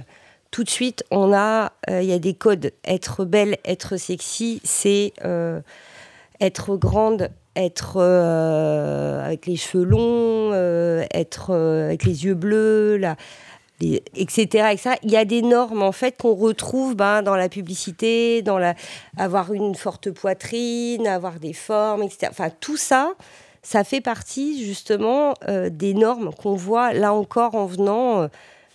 [0.51, 2.71] tout de suite, on a, euh, il y a des codes.
[2.85, 5.61] Être belle, être sexy, c'est euh,
[6.39, 10.53] être grande, être avec les cheveux longs,
[11.13, 13.15] être avec les yeux bleus, là,
[14.15, 14.75] etc..
[15.03, 18.59] Il y a des normes en fait qu'on retrouve ben, dans la publicité, dans
[19.17, 22.27] avoir une forte poitrine, avoir des formes, etc.
[22.29, 23.13] Enfin, tout ça,
[23.61, 28.21] ça fait partie justement euh, des normes qu'on voit là encore en venant.
[28.21, 28.27] euh,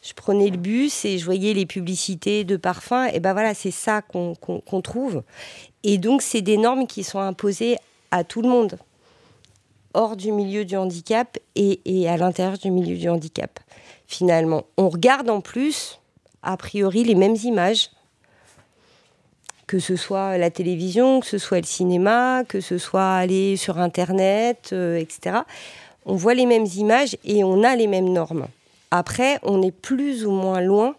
[0.02, 3.08] je prenais le bus et je voyais les publicités de parfums.
[3.12, 5.22] Et ben voilà, c'est ça qu'on trouve.
[5.82, 7.76] Et donc, c'est des normes qui sont imposées
[8.10, 8.78] à tout le monde,
[9.94, 13.58] hors du milieu du handicap et à l'intérieur du milieu du handicap.
[14.08, 16.00] Finalement, on regarde en plus,
[16.42, 17.90] a priori, les mêmes images
[19.68, 23.78] que ce soit la télévision, que ce soit le cinéma, que ce soit aller sur
[23.78, 25.40] Internet, euh, etc.
[26.06, 28.46] On voit les mêmes images et on a les mêmes normes.
[28.90, 30.96] Après, on est plus ou moins loin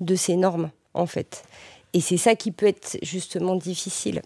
[0.00, 1.44] de ces normes, en fait.
[1.92, 4.22] Et c'est ça qui peut être justement difficile.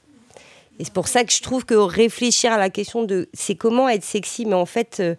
[0.78, 3.86] Et c'est pour ça que je trouve que réfléchir à la question de c'est comment
[3.86, 5.14] être sexy, mais en fait, euh,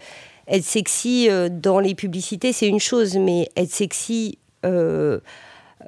[0.48, 5.20] être sexy euh, dans les publicités, c'est une chose, mais être sexy, euh,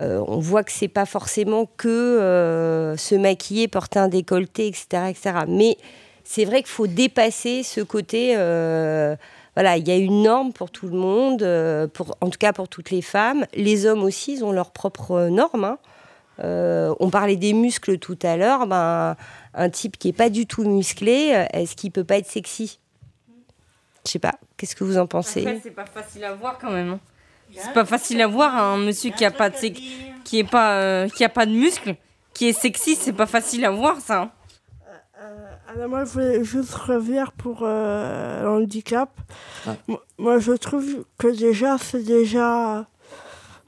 [0.02, 5.10] euh, on voit que c'est pas forcément que se maquiller, porter un décolleté, etc.
[5.10, 5.40] etc.
[5.48, 5.78] Mais
[6.24, 8.34] c'est vrai qu'il faut dépasser ce côté.
[8.36, 12.68] voilà, il y a une norme pour tout le monde, pour, en tout cas pour
[12.68, 13.46] toutes les femmes.
[13.54, 15.64] Les hommes aussi, ils ont leurs propres normes.
[15.64, 16.96] hein.
[17.00, 18.68] On parlait des muscles tout à l'heure.
[18.68, 19.16] Ben,
[19.54, 22.80] un type qui est pas du tout musclé, est-ce qu'il peut pas être sexy?
[24.06, 24.34] Je sais pas.
[24.58, 26.90] Qu'est-ce que vous en pensez Après, c'est pas facile à voir quand même.
[26.94, 27.00] hein.
[27.58, 29.56] C'est pas facile à voir un monsieur qui a pas de
[30.24, 31.96] qui est pas euh, qui a pas de muscles,
[32.34, 34.22] qui est sexy, c'est pas facile à voir ça.
[34.22, 34.32] hein.
[35.68, 39.10] Alors moi, je voulais juste revenir pour euh, le handicap.
[39.68, 39.76] Ah.
[39.88, 42.86] Mo- Moi, je trouve que déjà, c'est déjà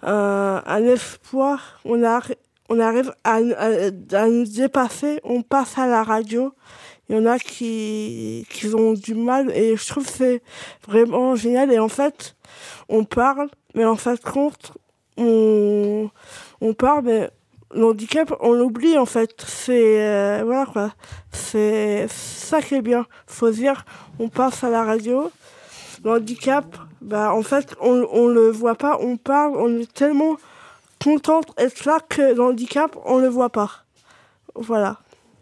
[0.03, 1.79] euh, un espoir.
[1.85, 2.35] On, arri-
[2.69, 5.19] on arrive à, à- à nous dépasser.
[5.23, 6.53] On passe à la radio.
[7.09, 10.41] Il y en a qui, qui ont du mal et je trouve c'est
[10.87, 11.71] vraiment génial.
[11.71, 12.35] Et en fait,
[12.89, 14.73] on parle, mais en fait, compte,
[15.15, 16.09] on,
[16.59, 17.29] on parle, mais
[17.73, 19.41] le handicap, on l'oublie en fait.
[19.47, 20.93] C'est euh, voilà quoi.
[21.31, 23.05] C'est ça qui est bien.
[23.25, 23.85] Faut dire,
[24.19, 25.31] on passe à la radio.
[26.03, 26.65] Le handicap,
[27.01, 28.97] bah en fait, on, on le voit pas.
[28.99, 30.37] On parle, on est tellement
[31.01, 33.71] contente d'être là que le handicap, on le voit pas.
[34.55, 34.97] Voilà.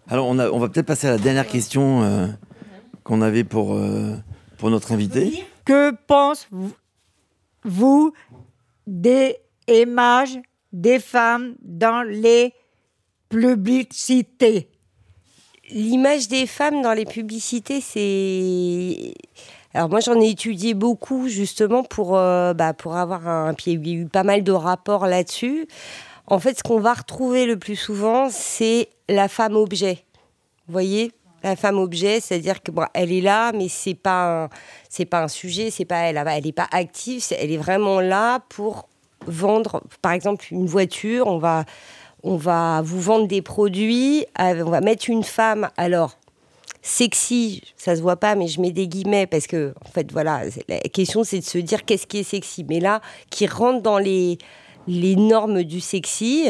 [0.07, 2.27] Alors, on, a- on va peut-être passer à la dernière question euh,
[3.03, 4.15] qu'on avait pour, euh,
[4.57, 5.43] pour notre invité.
[5.65, 8.13] Que pensez-vous
[8.85, 9.37] des
[9.67, 10.37] images
[10.71, 12.53] des femmes dans les
[13.29, 14.69] publicités?
[15.71, 19.15] L'image des femmes dans les publicités, c'est.
[19.73, 23.53] Alors moi j'en ai étudié beaucoup justement pour, euh, bah, pour avoir un...
[23.55, 25.67] Puis il y a eu pas mal de rapports là-dessus.
[26.27, 30.03] En fait ce qu'on va retrouver le plus souvent c'est la femme objet.
[30.67, 31.11] Vous voyez?
[31.43, 34.49] La femme objet, c'est-à-dire que bon, elle est là, mais c'est pas
[35.11, 38.89] pas un sujet, c'est pas elle, elle est pas active, elle est vraiment là pour
[39.27, 41.27] vendre, par exemple, une voiture.
[41.27, 41.65] On va,
[42.23, 45.69] on va vous vendre des produits, euh, on va mettre une femme.
[45.77, 46.17] Alors,
[46.81, 50.41] sexy, ça se voit pas, mais je mets des guillemets parce que, en fait, voilà,
[50.67, 52.65] la question c'est de se dire qu'est-ce qui est sexy.
[52.67, 54.37] Mais là, qui rentre dans les
[54.87, 56.49] les normes du sexy.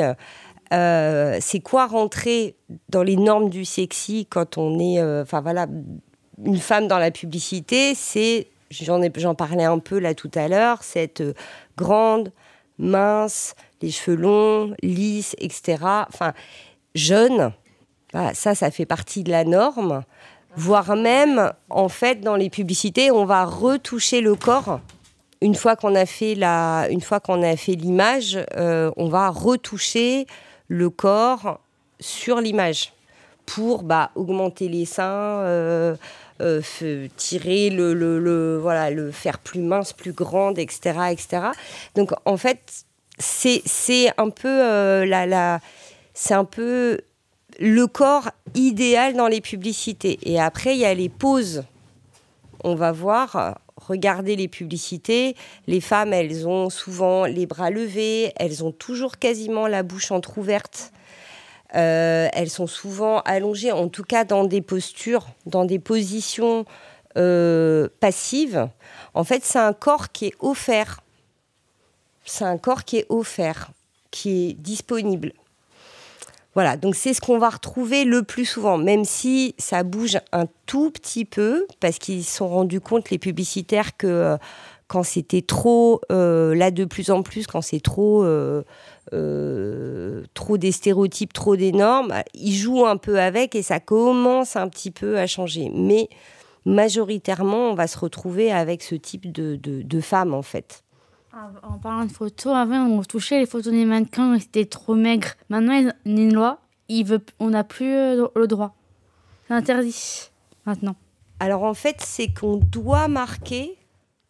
[0.74, 2.56] Euh, c'est quoi rentrer
[2.90, 5.68] dans les normes du sexy quand on est, euh, enfin voilà,
[6.44, 10.84] une femme dans la publicité, c'est, j'en j'en parlais un peu là tout à l'heure,
[10.84, 11.34] cette euh,
[11.78, 12.32] grande,
[12.80, 15.78] mince, les cheveux longs, lisses, etc.
[16.10, 16.34] Enfin,
[16.96, 17.54] jeune,
[18.34, 20.04] ça, ça fait partie de la norme.
[20.58, 24.80] Voire même, en fait, dans les publicités, on va retoucher le corps.
[25.46, 29.30] Une fois qu'on a fait la, une fois qu'on a fait l'image, euh, on va
[29.30, 30.26] retoucher
[30.70, 31.60] le corps
[32.00, 32.94] sur l'image
[33.46, 35.04] pour bah, augmenter les seins,
[35.46, 35.96] euh,
[36.42, 36.62] euh,
[37.16, 40.80] tirer le, le, le- voilà, le faire plus mince, plus grande, etc.,
[41.12, 41.28] etc.
[41.94, 42.62] Donc en fait,
[43.20, 44.50] c'est c'est un peu
[45.06, 45.60] la, la-
[46.16, 47.00] c'est un peu
[47.60, 50.18] le corps idéal dans les publicités.
[50.24, 51.64] Et après, il y a les poses.
[52.64, 55.36] On va voir, regarder les publicités.
[55.68, 60.92] Les femmes, elles ont souvent les bras levés, elles ont toujours quasiment la bouche entr'ouverte.
[61.76, 66.66] Euh, elles sont souvent allongées, en tout cas dans des postures, dans des positions
[67.18, 68.70] euh, passives.
[69.14, 71.02] En fait, c'est un corps qui est offert.
[72.24, 73.72] C'est un corps qui est offert,
[74.12, 75.34] qui est disponible.
[76.56, 80.46] Voilà, donc c'est ce qu'on va retrouver le plus souvent, même si ça bouge un
[80.66, 84.38] tout petit peu, parce qu'ils se sont rendus compte, les publicitaires, que euh,
[84.88, 88.64] quand c'était trop, euh, là de plus en plus, quand c'est trop, euh,
[89.12, 94.56] euh, trop des stéréotypes, trop des normes, ils jouent un peu avec et ça commence
[94.56, 95.70] un petit peu à changer.
[95.76, 96.08] Mais
[96.66, 100.85] majoritairement, on va se retrouver avec ce type de, de, de femmes, en fait.
[101.64, 105.28] En parlant de photos, avant on touchait les photos des mannequins, c'était trop maigre.
[105.50, 108.74] Maintenant, il y a une loi, il veut, on n'a plus euh, le droit.
[109.48, 110.30] C'est interdit
[110.66, 110.96] maintenant.
[111.42, 113.78] Alors en fait, c'est qu'on doit marquer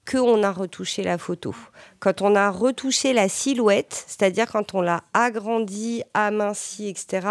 [0.09, 1.53] qu'on a retouché la photo.
[1.99, 7.27] Quand on a retouché la silhouette, c'est-à-dire quand on l'a agrandi, aminci, etc.,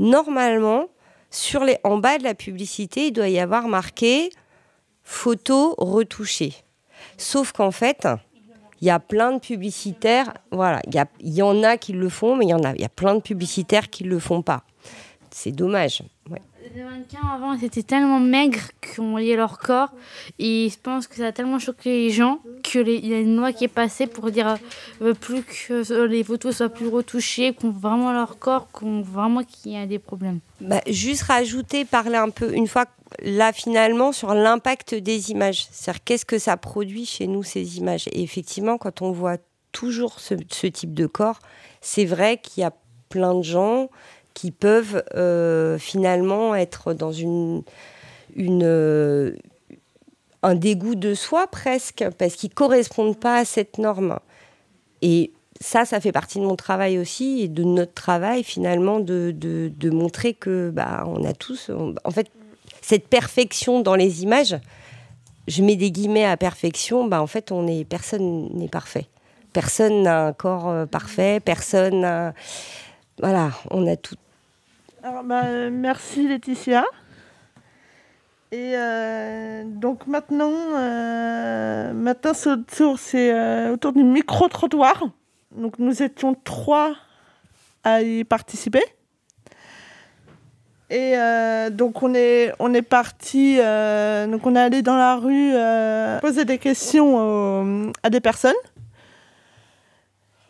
[0.00, 0.88] normalement,
[1.30, 4.30] sur les, en bas de la publicité, il doit y avoir marqué
[5.04, 6.54] photo retouchée.
[7.18, 8.08] Sauf qu'en fait,
[8.82, 10.82] il y a plein de publicitaires, voilà,
[11.20, 12.88] il y, en a qui le font, mais il y en a, il y a
[12.88, 14.64] plein de publicitaires qui ne le font pas.
[15.30, 16.02] C'est dommage.
[16.74, 19.90] Les mannequins avant, c'était tellement maigres qu'on voyait leur corps.
[20.38, 23.52] Et je pense que ça a tellement choqué les gens qu'il y a une loi
[23.52, 24.56] qui est passée pour dire
[25.02, 29.24] euh, plus que les photos soient plus retouchées, qu'on voit vraiment leur corps, qu'on voit
[29.24, 30.40] vraiment qu'il y a des problèmes.
[30.62, 32.86] Bah, juste rajouter, parler un peu, une fois
[33.20, 35.66] là finalement, sur l'impact des images.
[35.70, 38.08] C'est-à-dire qu'est-ce que ça produit chez nous, ces images?
[38.12, 39.36] Et effectivement, quand on voit
[39.72, 41.38] toujours ce type de corps,
[41.82, 42.72] c'est vrai qu'il y a
[43.10, 43.90] plein de gens
[44.42, 47.62] qui peuvent euh, finalement être dans une,
[48.40, 49.36] euh,
[50.42, 54.18] un dégoût de soi presque, parce qu'ils correspondent pas à cette norme.
[55.00, 59.30] Et ça, ça fait partie de mon travail aussi et de notre travail finalement de,
[59.32, 61.70] de, montrer que bah, on a tous,
[62.02, 62.28] en fait,
[62.80, 64.56] cette perfection dans les images.
[65.46, 67.06] Je mets des guillemets à perfection.
[67.06, 69.06] Bah, en fait, on est personne n'est parfait.
[69.52, 71.38] Personne n'a un corps euh, parfait.
[71.38, 72.34] Personne n'a.
[73.20, 74.16] Voilà, on a tout.
[75.02, 76.84] Alors, bah, merci Laetitia.
[78.52, 85.04] Et euh, donc maintenant, euh, maintenant c'est euh, autour du micro-trottoir.
[85.56, 86.94] Donc nous étions trois
[87.82, 88.82] à y participer.
[90.90, 95.54] Et euh, donc on est, on est parti, donc on est allé dans la rue
[96.20, 98.52] poser des questions aux- à des personnes.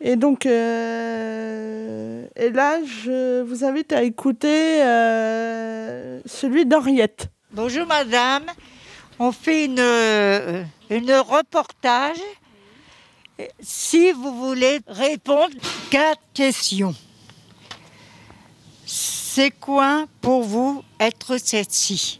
[0.05, 7.29] Et donc, euh, et là, je vous invite à écouter euh, celui d'Henriette.
[7.53, 8.43] Bonjour madame,
[9.17, 12.17] on fait une, euh, une reportage.
[13.61, 15.53] Si vous voulez répondre,
[15.89, 16.93] quatre questions.
[18.85, 22.19] C'est quoi pour vous être sexy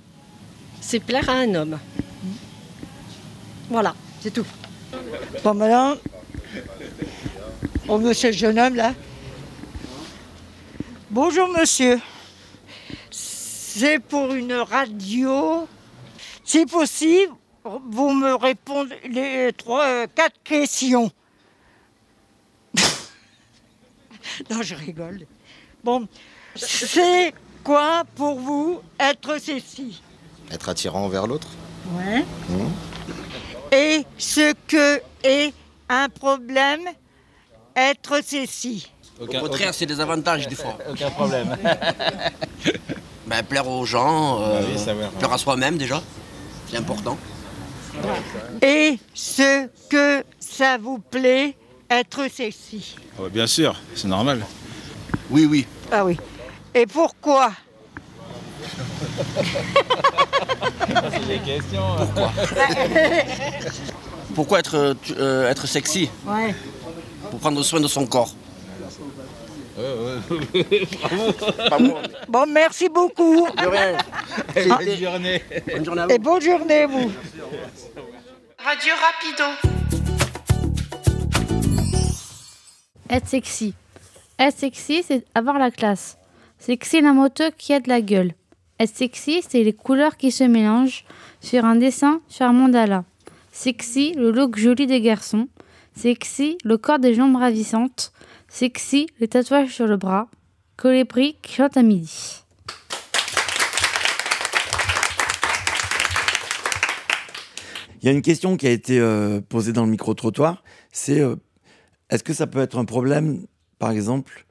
[0.80, 1.78] C'est plaire à un homme.
[3.70, 4.48] Voilà, c'est tout.
[5.44, 5.98] Bon madame,
[7.94, 8.96] oh monsieur le jeune homme là.
[11.12, 12.00] Bonjour monsieur,
[13.12, 15.68] c'est pour une radio.
[16.44, 17.34] Si possible,
[17.64, 21.12] vous me répondez les trois, euh, quatre questions.
[24.50, 25.28] non, je rigole.
[25.84, 26.08] Bon,
[26.56, 27.32] c'est
[27.64, 30.02] quoi pour vous être sexy
[30.50, 31.50] Être attirant envers l'autre?
[31.96, 32.26] Ouais.
[32.50, 32.72] Mmh.
[33.72, 35.54] Et ce que est
[35.90, 36.82] un problème
[37.76, 40.78] être sexy Au contraire, c'est des avantages des fois.
[40.90, 41.56] Aucun problème.
[43.26, 46.02] Ben, plaire aux gens, euh, Bah oui, savoir, plaire à soi-même déjà,
[46.70, 47.18] c'est important.
[48.62, 51.56] Et ce que ça vous plaît
[51.90, 54.46] être sexy Ouais, bien sûr, c'est normal.
[55.30, 55.66] Oui, oui.
[55.90, 56.18] Ah oui.
[56.76, 57.54] Et pourquoi?
[61.12, 61.96] C'est des questions.
[61.98, 62.32] Pourquoi?
[64.36, 66.10] Pourquoi être, euh, euh, être sexy?
[66.26, 66.56] Ouais.
[67.34, 68.32] Pour prendre soin de son corps.
[72.30, 73.48] Bon, merci beaucoup.
[73.48, 73.98] De rien.
[74.54, 75.42] Bonne journée.
[75.68, 77.12] Bonne journée à Et bonne journée, vous.
[78.60, 79.46] Radio Rapido.
[83.10, 83.74] Être sexy.
[84.38, 86.20] Être sexy, c'est avoir la classe.
[86.60, 88.34] Sexy, la moto qui a de la gueule.
[88.80, 91.04] Être sexy, c'est les couleurs qui se mélangent
[91.42, 93.06] sur un dessin, sur un mandala.
[93.52, 95.48] Sexy, le look joli des garçons.
[95.96, 98.12] Sexy, le corps des jambes ravissantes.
[98.50, 100.28] Sexy, les tatouages sur le bras.
[100.76, 102.44] Colibri qui chante à midi.
[108.02, 111.38] Il y a une question qui a été euh, posée dans le micro-trottoir, c'est euh,
[112.10, 113.46] est-ce que ça peut être un problème,
[113.80, 114.46] par exemple,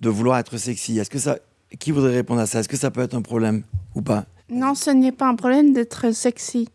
[0.00, 0.98] de vouloir être sexy?
[0.98, 1.38] Est-ce que ça,
[1.78, 2.58] qui voudrait répondre à ça?
[2.58, 3.62] Est-ce que ça peut être un problème
[3.94, 4.26] ou pas?
[4.50, 6.68] Non, ce n'est pas un problème d'être sexy.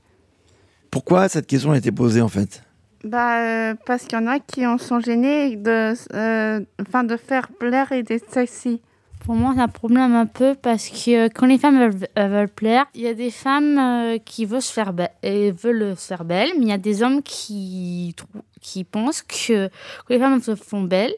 [0.90, 2.64] Pourquoi cette question a été posée en fait?
[3.04, 3.40] Bah,
[3.72, 7.92] euh, parce qu'il y en a qui en sont gênés de, euh, de faire plaire
[7.92, 8.80] et d'être sexy.
[9.26, 12.32] Pour moi, c'est un problème un peu parce que euh, quand les femmes elles, elles
[12.32, 15.96] veulent plaire, il y a des femmes euh, qui veulent se faire, be- et veulent
[15.98, 18.16] se faire belles, mais il y a des hommes qui,
[18.62, 21.14] qui pensent que quand les femmes se font belles,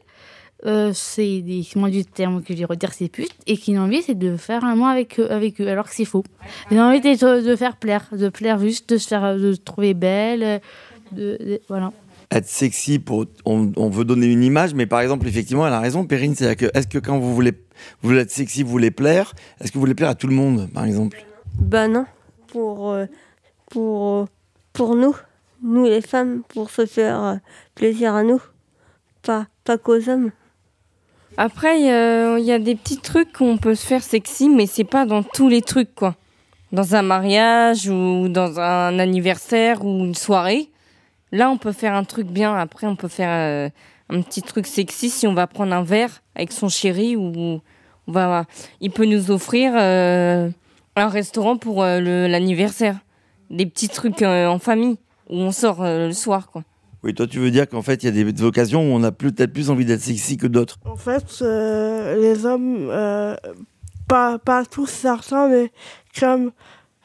[0.66, 3.82] euh, c'est des moi du terme que je vais redire c'est pute et qui ont
[3.82, 6.24] envie c'est de faire un mois avec eux, avec eux alors que c'est faux
[6.72, 9.60] ils ont envie de, de faire plaire de plaire juste de se faire de se
[9.60, 10.62] trouver belle
[11.14, 11.92] de, de- voilà
[12.32, 15.80] Être sexy, pour, on, on veut donner une image, mais par exemple, effectivement, elle a
[15.80, 17.52] raison, Perrine, c'est que est-ce que quand vous voulez,
[18.02, 20.36] vous voulez être sexy, vous voulez plaire, est-ce que vous voulez plaire à tout le
[20.36, 21.24] monde, par exemple?
[21.60, 22.06] Bah non,
[22.48, 23.06] pour, euh,
[23.70, 24.28] pour,
[24.74, 25.16] pour nous,
[25.62, 27.36] nous les femmes, pour se faire euh,
[27.76, 28.42] plaisir à nous,
[29.22, 30.32] pas, pas qu'aux hommes.
[31.38, 34.50] Après, il y, a- il y a des petits trucs qu'on peut se faire sexy,
[34.50, 36.16] mais c'est pas dans tous les trucs, quoi.
[36.72, 40.70] Dans un mariage ou dans un anniversaire ou une soirée.
[41.34, 42.56] Là, on peut faire un truc bien.
[42.56, 43.70] Après, on peut faire euh,
[44.10, 47.60] un petit truc sexy si on va prendre un verre avec son chéri ou
[48.08, 48.46] on va,
[48.82, 50.50] il peut nous offrir euh,
[50.96, 52.98] un restaurant pour euh, le- l'anniversaire.
[53.50, 54.98] Des petits trucs euh, en famille
[55.30, 56.64] où on sort euh, le soir, quoi.
[57.04, 59.12] Oui, toi, tu veux dire qu'en fait, il y a des occasions où on a
[59.12, 60.78] plus- peut-être plus envie d'être sexy que d'autres.
[60.86, 63.36] En fait, euh, les hommes, euh,
[64.08, 65.72] pas, pas tous certains, mais
[66.20, 66.52] comme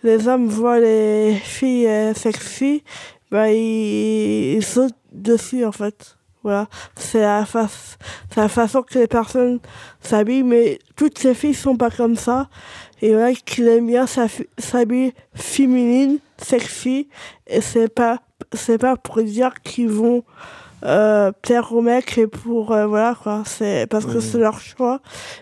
[0.04, 2.84] les hommes voient les filles euh, sexy,
[3.30, 6.18] bah, ils, ils sautent dessus, en fait.
[6.44, 7.98] Voilà, c'est la, face,
[8.30, 9.58] c'est la façon que les personnes
[10.00, 12.48] s'habillent, mais toutes ces filles sont pas comme ça.
[13.02, 17.08] Et il y en a qui aiment bien s'habiller féminine, sexy,
[17.48, 18.20] et c'est pas,
[18.52, 20.22] c'est pas pour dire qu'ils vont
[20.84, 23.42] euh, plaire aux mecs et pour euh, voilà quoi.
[23.44, 25.00] C'est parce que c'est leur choix.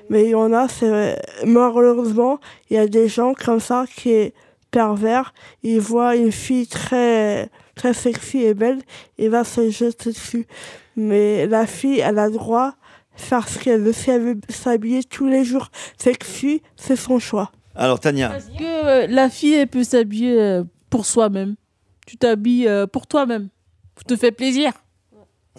[0.08, 4.12] Mais il y en a c'est malheureusement il y a des gens comme ça qui
[4.12, 4.34] est
[4.70, 5.34] pervers.
[5.62, 8.80] Ils voient une fille très très sexy et belle
[9.18, 10.46] il va se jeter dessus.
[10.96, 12.72] Mais la fille elle a droit
[13.16, 15.68] de faire ce qu'elle veut si elle veut s'habiller tous les jours.
[15.96, 17.52] Sexy c'est son choix.
[17.78, 21.56] Alors, Tania, Est-ce que euh, la fille, elle peut s'habiller euh, pour soi-même.
[22.06, 23.48] Tu t'habilles euh, pour toi-même.
[23.98, 24.72] Tu te fais plaisir.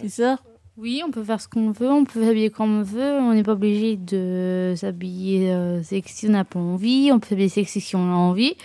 [0.02, 0.40] C'est ça?
[0.78, 3.44] Oui, on peut faire ce qu'on veut, on peut s'habiller comme on veut, on n'est
[3.44, 7.82] pas obligé de s'habiller euh, sexy si on n'a pas envie, on peut s'habiller sexy
[7.82, 8.56] si on a envie.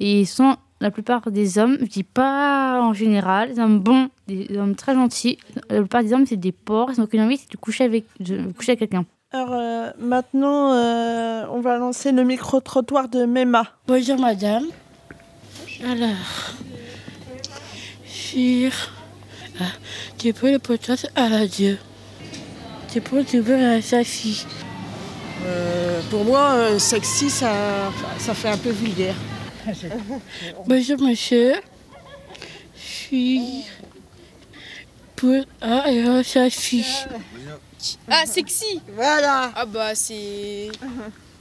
[0.00, 4.56] Et sont la plupart des hommes, je dis pas en général, des hommes bons, des
[4.56, 5.38] hommes très gentils,
[5.70, 8.04] la plupart des hommes c'est des porcs, ils n'ont qu'une envie, c'est de coucher avec,
[8.20, 9.04] de coucher avec quelqu'un.
[9.32, 13.66] Alors euh, maintenant, euh, on va lancer le micro-trottoir de Mema.
[13.86, 14.64] Bonjour madame.
[15.84, 16.08] Alors,
[18.06, 18.72] sur...
[19.60, 19.64] Ah,
[20.16, 21.78] tu peux le podcast à la Dieu.
[22.92, 24.44] Tu peux trouver sa fille.
[25.44, 27.52] Euh, pour moi, euh, sexy, ça,
[28.18, 29.14] ça fait un peu vulgaire.
[30.66, 31.54] Bonjour monsieur.
[32.74, 33.64] Je suis
[35.16, 36.22] pour ah, et ah.
[38.08, 40.68] Ah, sexy Voilà Ah bah c'est...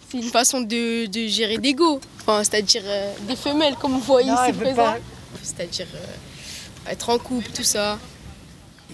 [0.10, 2.00] C'est une façon de, de gérer d'ego.
[2.22, 4.96] Enfin, c'est-à-dire euh, des femelles, comme vous voyez Non, ici présent.
[5.44, 8.00] C'est-à-dire euh, être en couple, tout ça.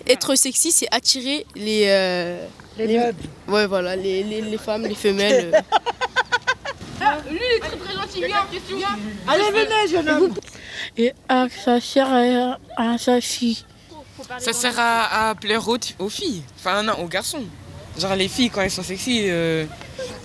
[0.08, 1.86] Être sexy, c'est attirer les...
[1.88, 2.46] euh,
[2.78, 3.22] Les meubles.
[3.48, 5.64] Ouais, voilà, les, les, les femmes, les femelles.
[7.02, 8.46] Ah, lui, il est très très gentil, viens,
[8.78, 8.98] viens.
[9.28, 10.34] Allez, venez, jeune homme.
[10.98, 12.36] Et à sa sœur et
[12.78, 13.64] à sa fille.
[14.40, 17.44] Ça sert à, à plaire aux, aux filles, enfin non, aux garçons.
[18.00, 19.66] Genre les filles quand elles sont sexy, euh,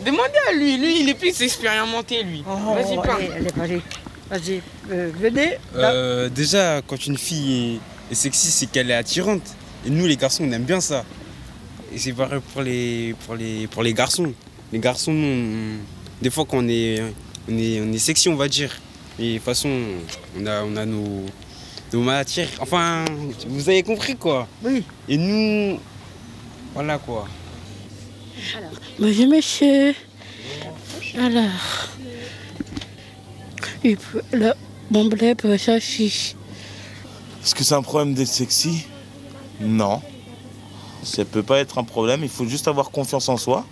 [0.05, 2.43] demandez à lui, lui il est plus expérimenté lui.
[2.47, 3.23] Vas-y Oh, parle.
[3.23, 3.83] allez, allez, vas-y.
[4.31, 5.59] Vas-y, euh, venez.
[5.75, 9.43] Euh, déjà, quand une fille est, est sexy, c'est qu'elle est attirante.
[9.87, 11.05] Et nous, les garçons, on aime bien ça.
[11.93, 14.33] Et c'est pareil pour les, pour, les, pour les garçons.
[14.73, 15.79] Les garçons, on-
[16.23, 17.03] des fois, quand on est,
[17.49, 18.75] on est, on est sexy, on va dire.
[19.19, 19.71] Et de toute façon,
[20.39, 21.25] on a, on a nos,
[21.93, 22.49] nos matières.
[22.61, 23.05] Enfin,
[23.47, 24.47] vous avez compris, quoi.
[24.63, 24.83] Oui.
[25.09, 25.79] Et nous,
[26.75, 27.27] voilà, quoi.
[28.99, 29.95] Bonjour monsieur.
[31.19, 31.89] Alors,
[33.83, 34.53] il peut- le
[34.91, 35.35] bon blé
[35.81, 36.35] si.
[37.43, 38.87] Est-ce que c'est un problème d'être sexy?
[39.61, 40.01] Non.
[41.03, 43.65] Ça peut pas être un problème, il faut juste avoir confiance en soi.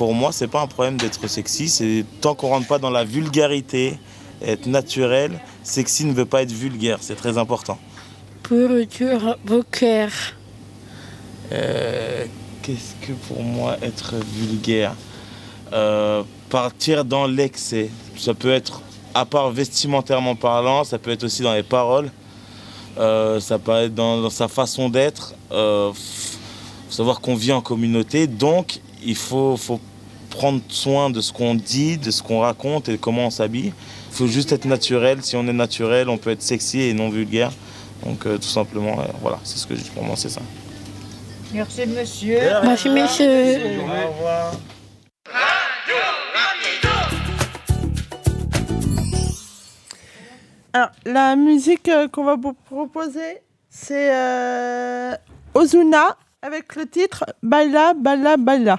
[0.00, 3.04] Pour moi, c'est pas un problème d'être sexy, c'est tant qu'on rentre pas dans la
[3.04, 3.98] vulgarité,
[4.40, 7.76] être naturel, sexy ne veut pas être vulgaire, c'est très important.
[8.42, 10.32] Pour dire vos cœurs.
[11.52, 12.24] Euh,
[12.62, 14.94] Qu'est-ce que pour moi être vulgaire?
[15.74, 17.90] Euh, Partir dans l'excès.
[18.16, 18.80] Ça peut être,
[19.12, 22.10] à part vestimentairement parlant, ça peut être aussi dans les paroles.
[22.96, 25.34] Euh, ça peut être dans, dans sa façon d'être.
[25.52, 29.78] Euh, faut savoir qu'on vit en communauté, donc il faut, faut
[30.30, 33.72] prendre soin de ce qu'on dit, de ce qu'on raconte et de comment on s'habille.
[34.10, 35.18] Il faut juste être naturel.
[35.22, 37.52] Si on est naturel, on peut être sexy et non vulgaire.
[38.04, 40.40] Donc euh, tout simplement, euh, voilà, c'est ce que je pour moi, c'est ça.
[41.52, 42.38] Merci, monsieur.
[42.62, 43.80] Merci, monsieur.
[43.80, 44.52] Au revoir.
[50.72, 55.12] Alors, la musique euh, qu'on va vous proposer, c'est euh,
[55.54, 58.78] Ozuna avec le titre Baila, Baila, Baila.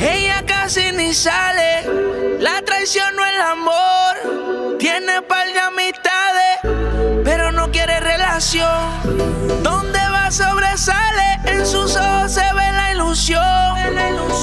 [0.00, 4.76] Ella casi ni sale, la traición no el amor.
[4.78, 9.62] Tiene par de amistades, pero no quiere relación.
[9.62, 13.44] Donde va sobresale, en sus ojos se ve la ilusión.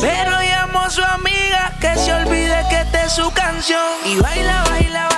[0.02, 3.82] Pero llamó a su amiga que se olvide que esta es su canción.
[4.06, 5.15] Y baila, baila, baila.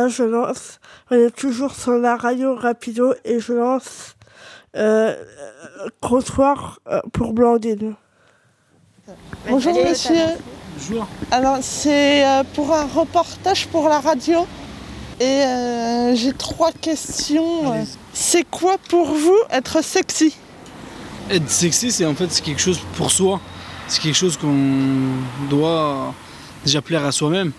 [0.00, 0.80] Là, je lance.
[1.10, 4.16] On est toujours sur la radio Rapido et je lance
[4.74, 5.14] euh,
[6.10, 6.20] euh,
[6.88, 7.96] euh, pour Blandine.
[9.46, 10.14] Bonjour monsieur.
[10.78, 11.06] Bonjour.
[11.30, 14.46] Alors c'est euh, pour un reportage pour la radio
[15.20, 17.84] et euh, j'ai trois questions.
[18.14, 20.34] C'est quoi pour vous être sexy?
[21.28, 23.38] Être sexy, c'est en fait c'est quelque chose pour soi.
[23.86, 25.18] C'est quelque chose qu'on
[25.50, 26.14] doit
[26.64, 27.52] déjà plaire à soi-même.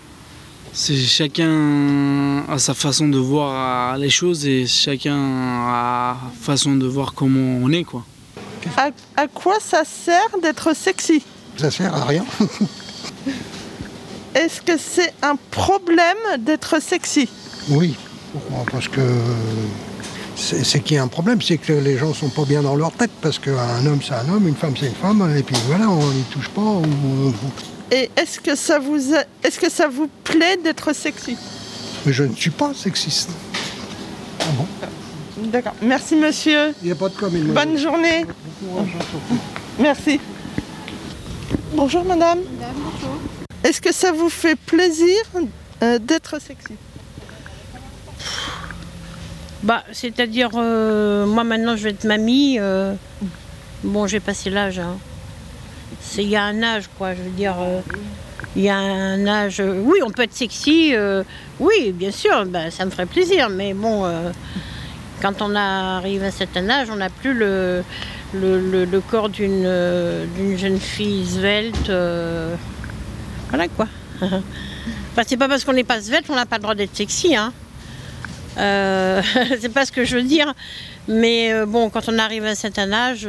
[0.74, 7.12] C'est chacun a sa façon de voir les choses et chacun a façon de voir
[7.14, 8.04] comment on est quoi.
[8.78, 11.22] à, à quoi ça sert d'être sexy?
[11.58, 12.24] Ça sert à rien.
[14.34, 17.28] Est-ce que c'est un problème d'être sexy?
[17.68, 17.94] Oui,
[18.32, 18.64] pourquoi?
[18.72, 19.00] Parce que
[20.36, 22.92] c'est qu'il y a un problème, c'est que les gens sont pas bien dans leur
[22.92, 25.90] tête, parce qu'un homme c'est un homme, une femme c'est une femme, et puis voilà,
[25.90, 26.62] on n'y touche pas.
[26.62, 27.34] ou-
[27.94, 31.36] Et est-ce que ça vous a- est-ce que ça vous plaît d'être sexy
[32.06, 33.28] Mais je ne suis pas sexiste.
[34.40, 34.66] Ah bon?
[35.50, 35.74] D'accord.
[35.82, 36.74] Merci monsieur.
[36.82, 37.30] Il n'y a pas de com.
[37.54, 38.24] Bonne journée.
[39.78, 40.18] Merci.
[41.74, 42.38] Bonjour madame.
[43.62, 45.22] Est-ce que ça vous fait plaisir
[45.82, 46.74] euh, d'être sexy
[49.62, 52.56] Bah, c'est-à-dire, euh, moi maintenant je vais être mamie.
[52.58, 52.94] euh,
[53.84, 54.78] bon, j'ai passé l'âge.
[54.78, 54.96] hein.
[56.18, 57.14] Il y a un âge, quoi.
[57.14, 57.80] Je veux dire, euh,
[58.56, 59.60] il y a un âge.
[59.60, 60.92] euh, oui, on peut être sexy.
[60.94, 61.22] euh,
[61.60, 63.48] oui, bien sûr, bah, ça me ferait plaisir.
[63.48, 64.04] Mais bon,
[65.20, 67.82] quand on arrive à un certain âge, on n'a plus le,
[69.10, 71.90] corps d'une jeune fille svelte.
[73.50, 73.88] voilà, quoi.
[75.14, 77.36] Enfin, c'est pas parce qu'on n'est pas svelte qu'on n'a pas le droit d'être sexy,
[77.36, 77.52] hein.
[78.56, 80.54] C'est pas ce que je veux dire.
[81.06, 83.28] Mais bon, quand on arrive à un certain âge,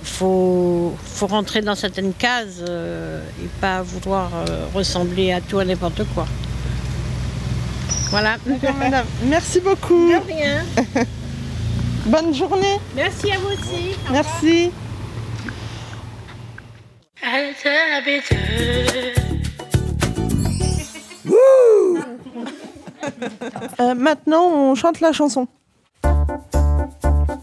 [0.00, 5.58] euh, faut, faut rentrer dans certaines cases euh, et pas vouloir euh, ressembler à tout
[5.58, 6.26] à n'importe quoi.
[8.10, 8.36] Voilà.
[8.78, 9.06] Madame.
[9.24, 10.08] Merci beaucoup.
[10.10, 10.64] De rien.
[12.06, 12.78] Bonne journée.
[12.96, 13.94] Merci à vous aussi.
[14.08, 14.70] Au Merci.
[23.80, 25.46] Euh, maintenant, on chante la chanson.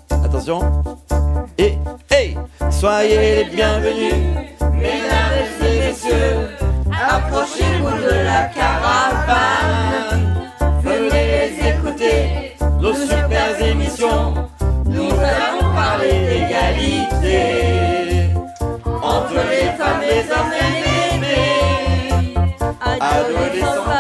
[0.10, 0.62] Attention.
[2.72, 4.14] Soyez les bienvenus,
[4.74, 6.50] mesdames et messieurs,
[6.92, 10.26] approchez-vous de la caravane.
[10.84, 14.34] Venez écouter nos super émissions.
[14.86, 17.42] Nous allons parler d'égalité
[19.04, 20.72] entre les femmes, et les hommes et
[21.22, 21.38] les
[23.00, 23.97] adolescents.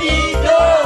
[0.00, 0.80] Rapido.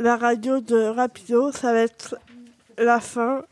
[0.00, 2.16] La radio de Rapido, ça va être
[2.78, 3.42] la fin.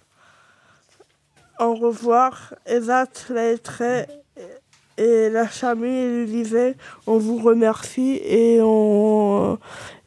[1.59, 4.07] Au revoir, Ezat, la Lettrée
[4.97, 6.77] et la Chamu et l'Ulivet.
[7.07, 9.59] On vous remercie et on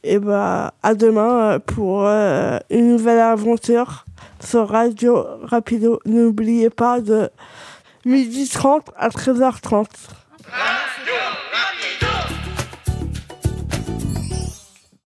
[0.02, 4.06] et bah à demain pour euh, une nouvelle aventure
[4.40, 6.00] sur Radio Rapido.
[6.06, 7.30] N'oubliez pas de
[8.06, 9.86] midi 30 à 13h30.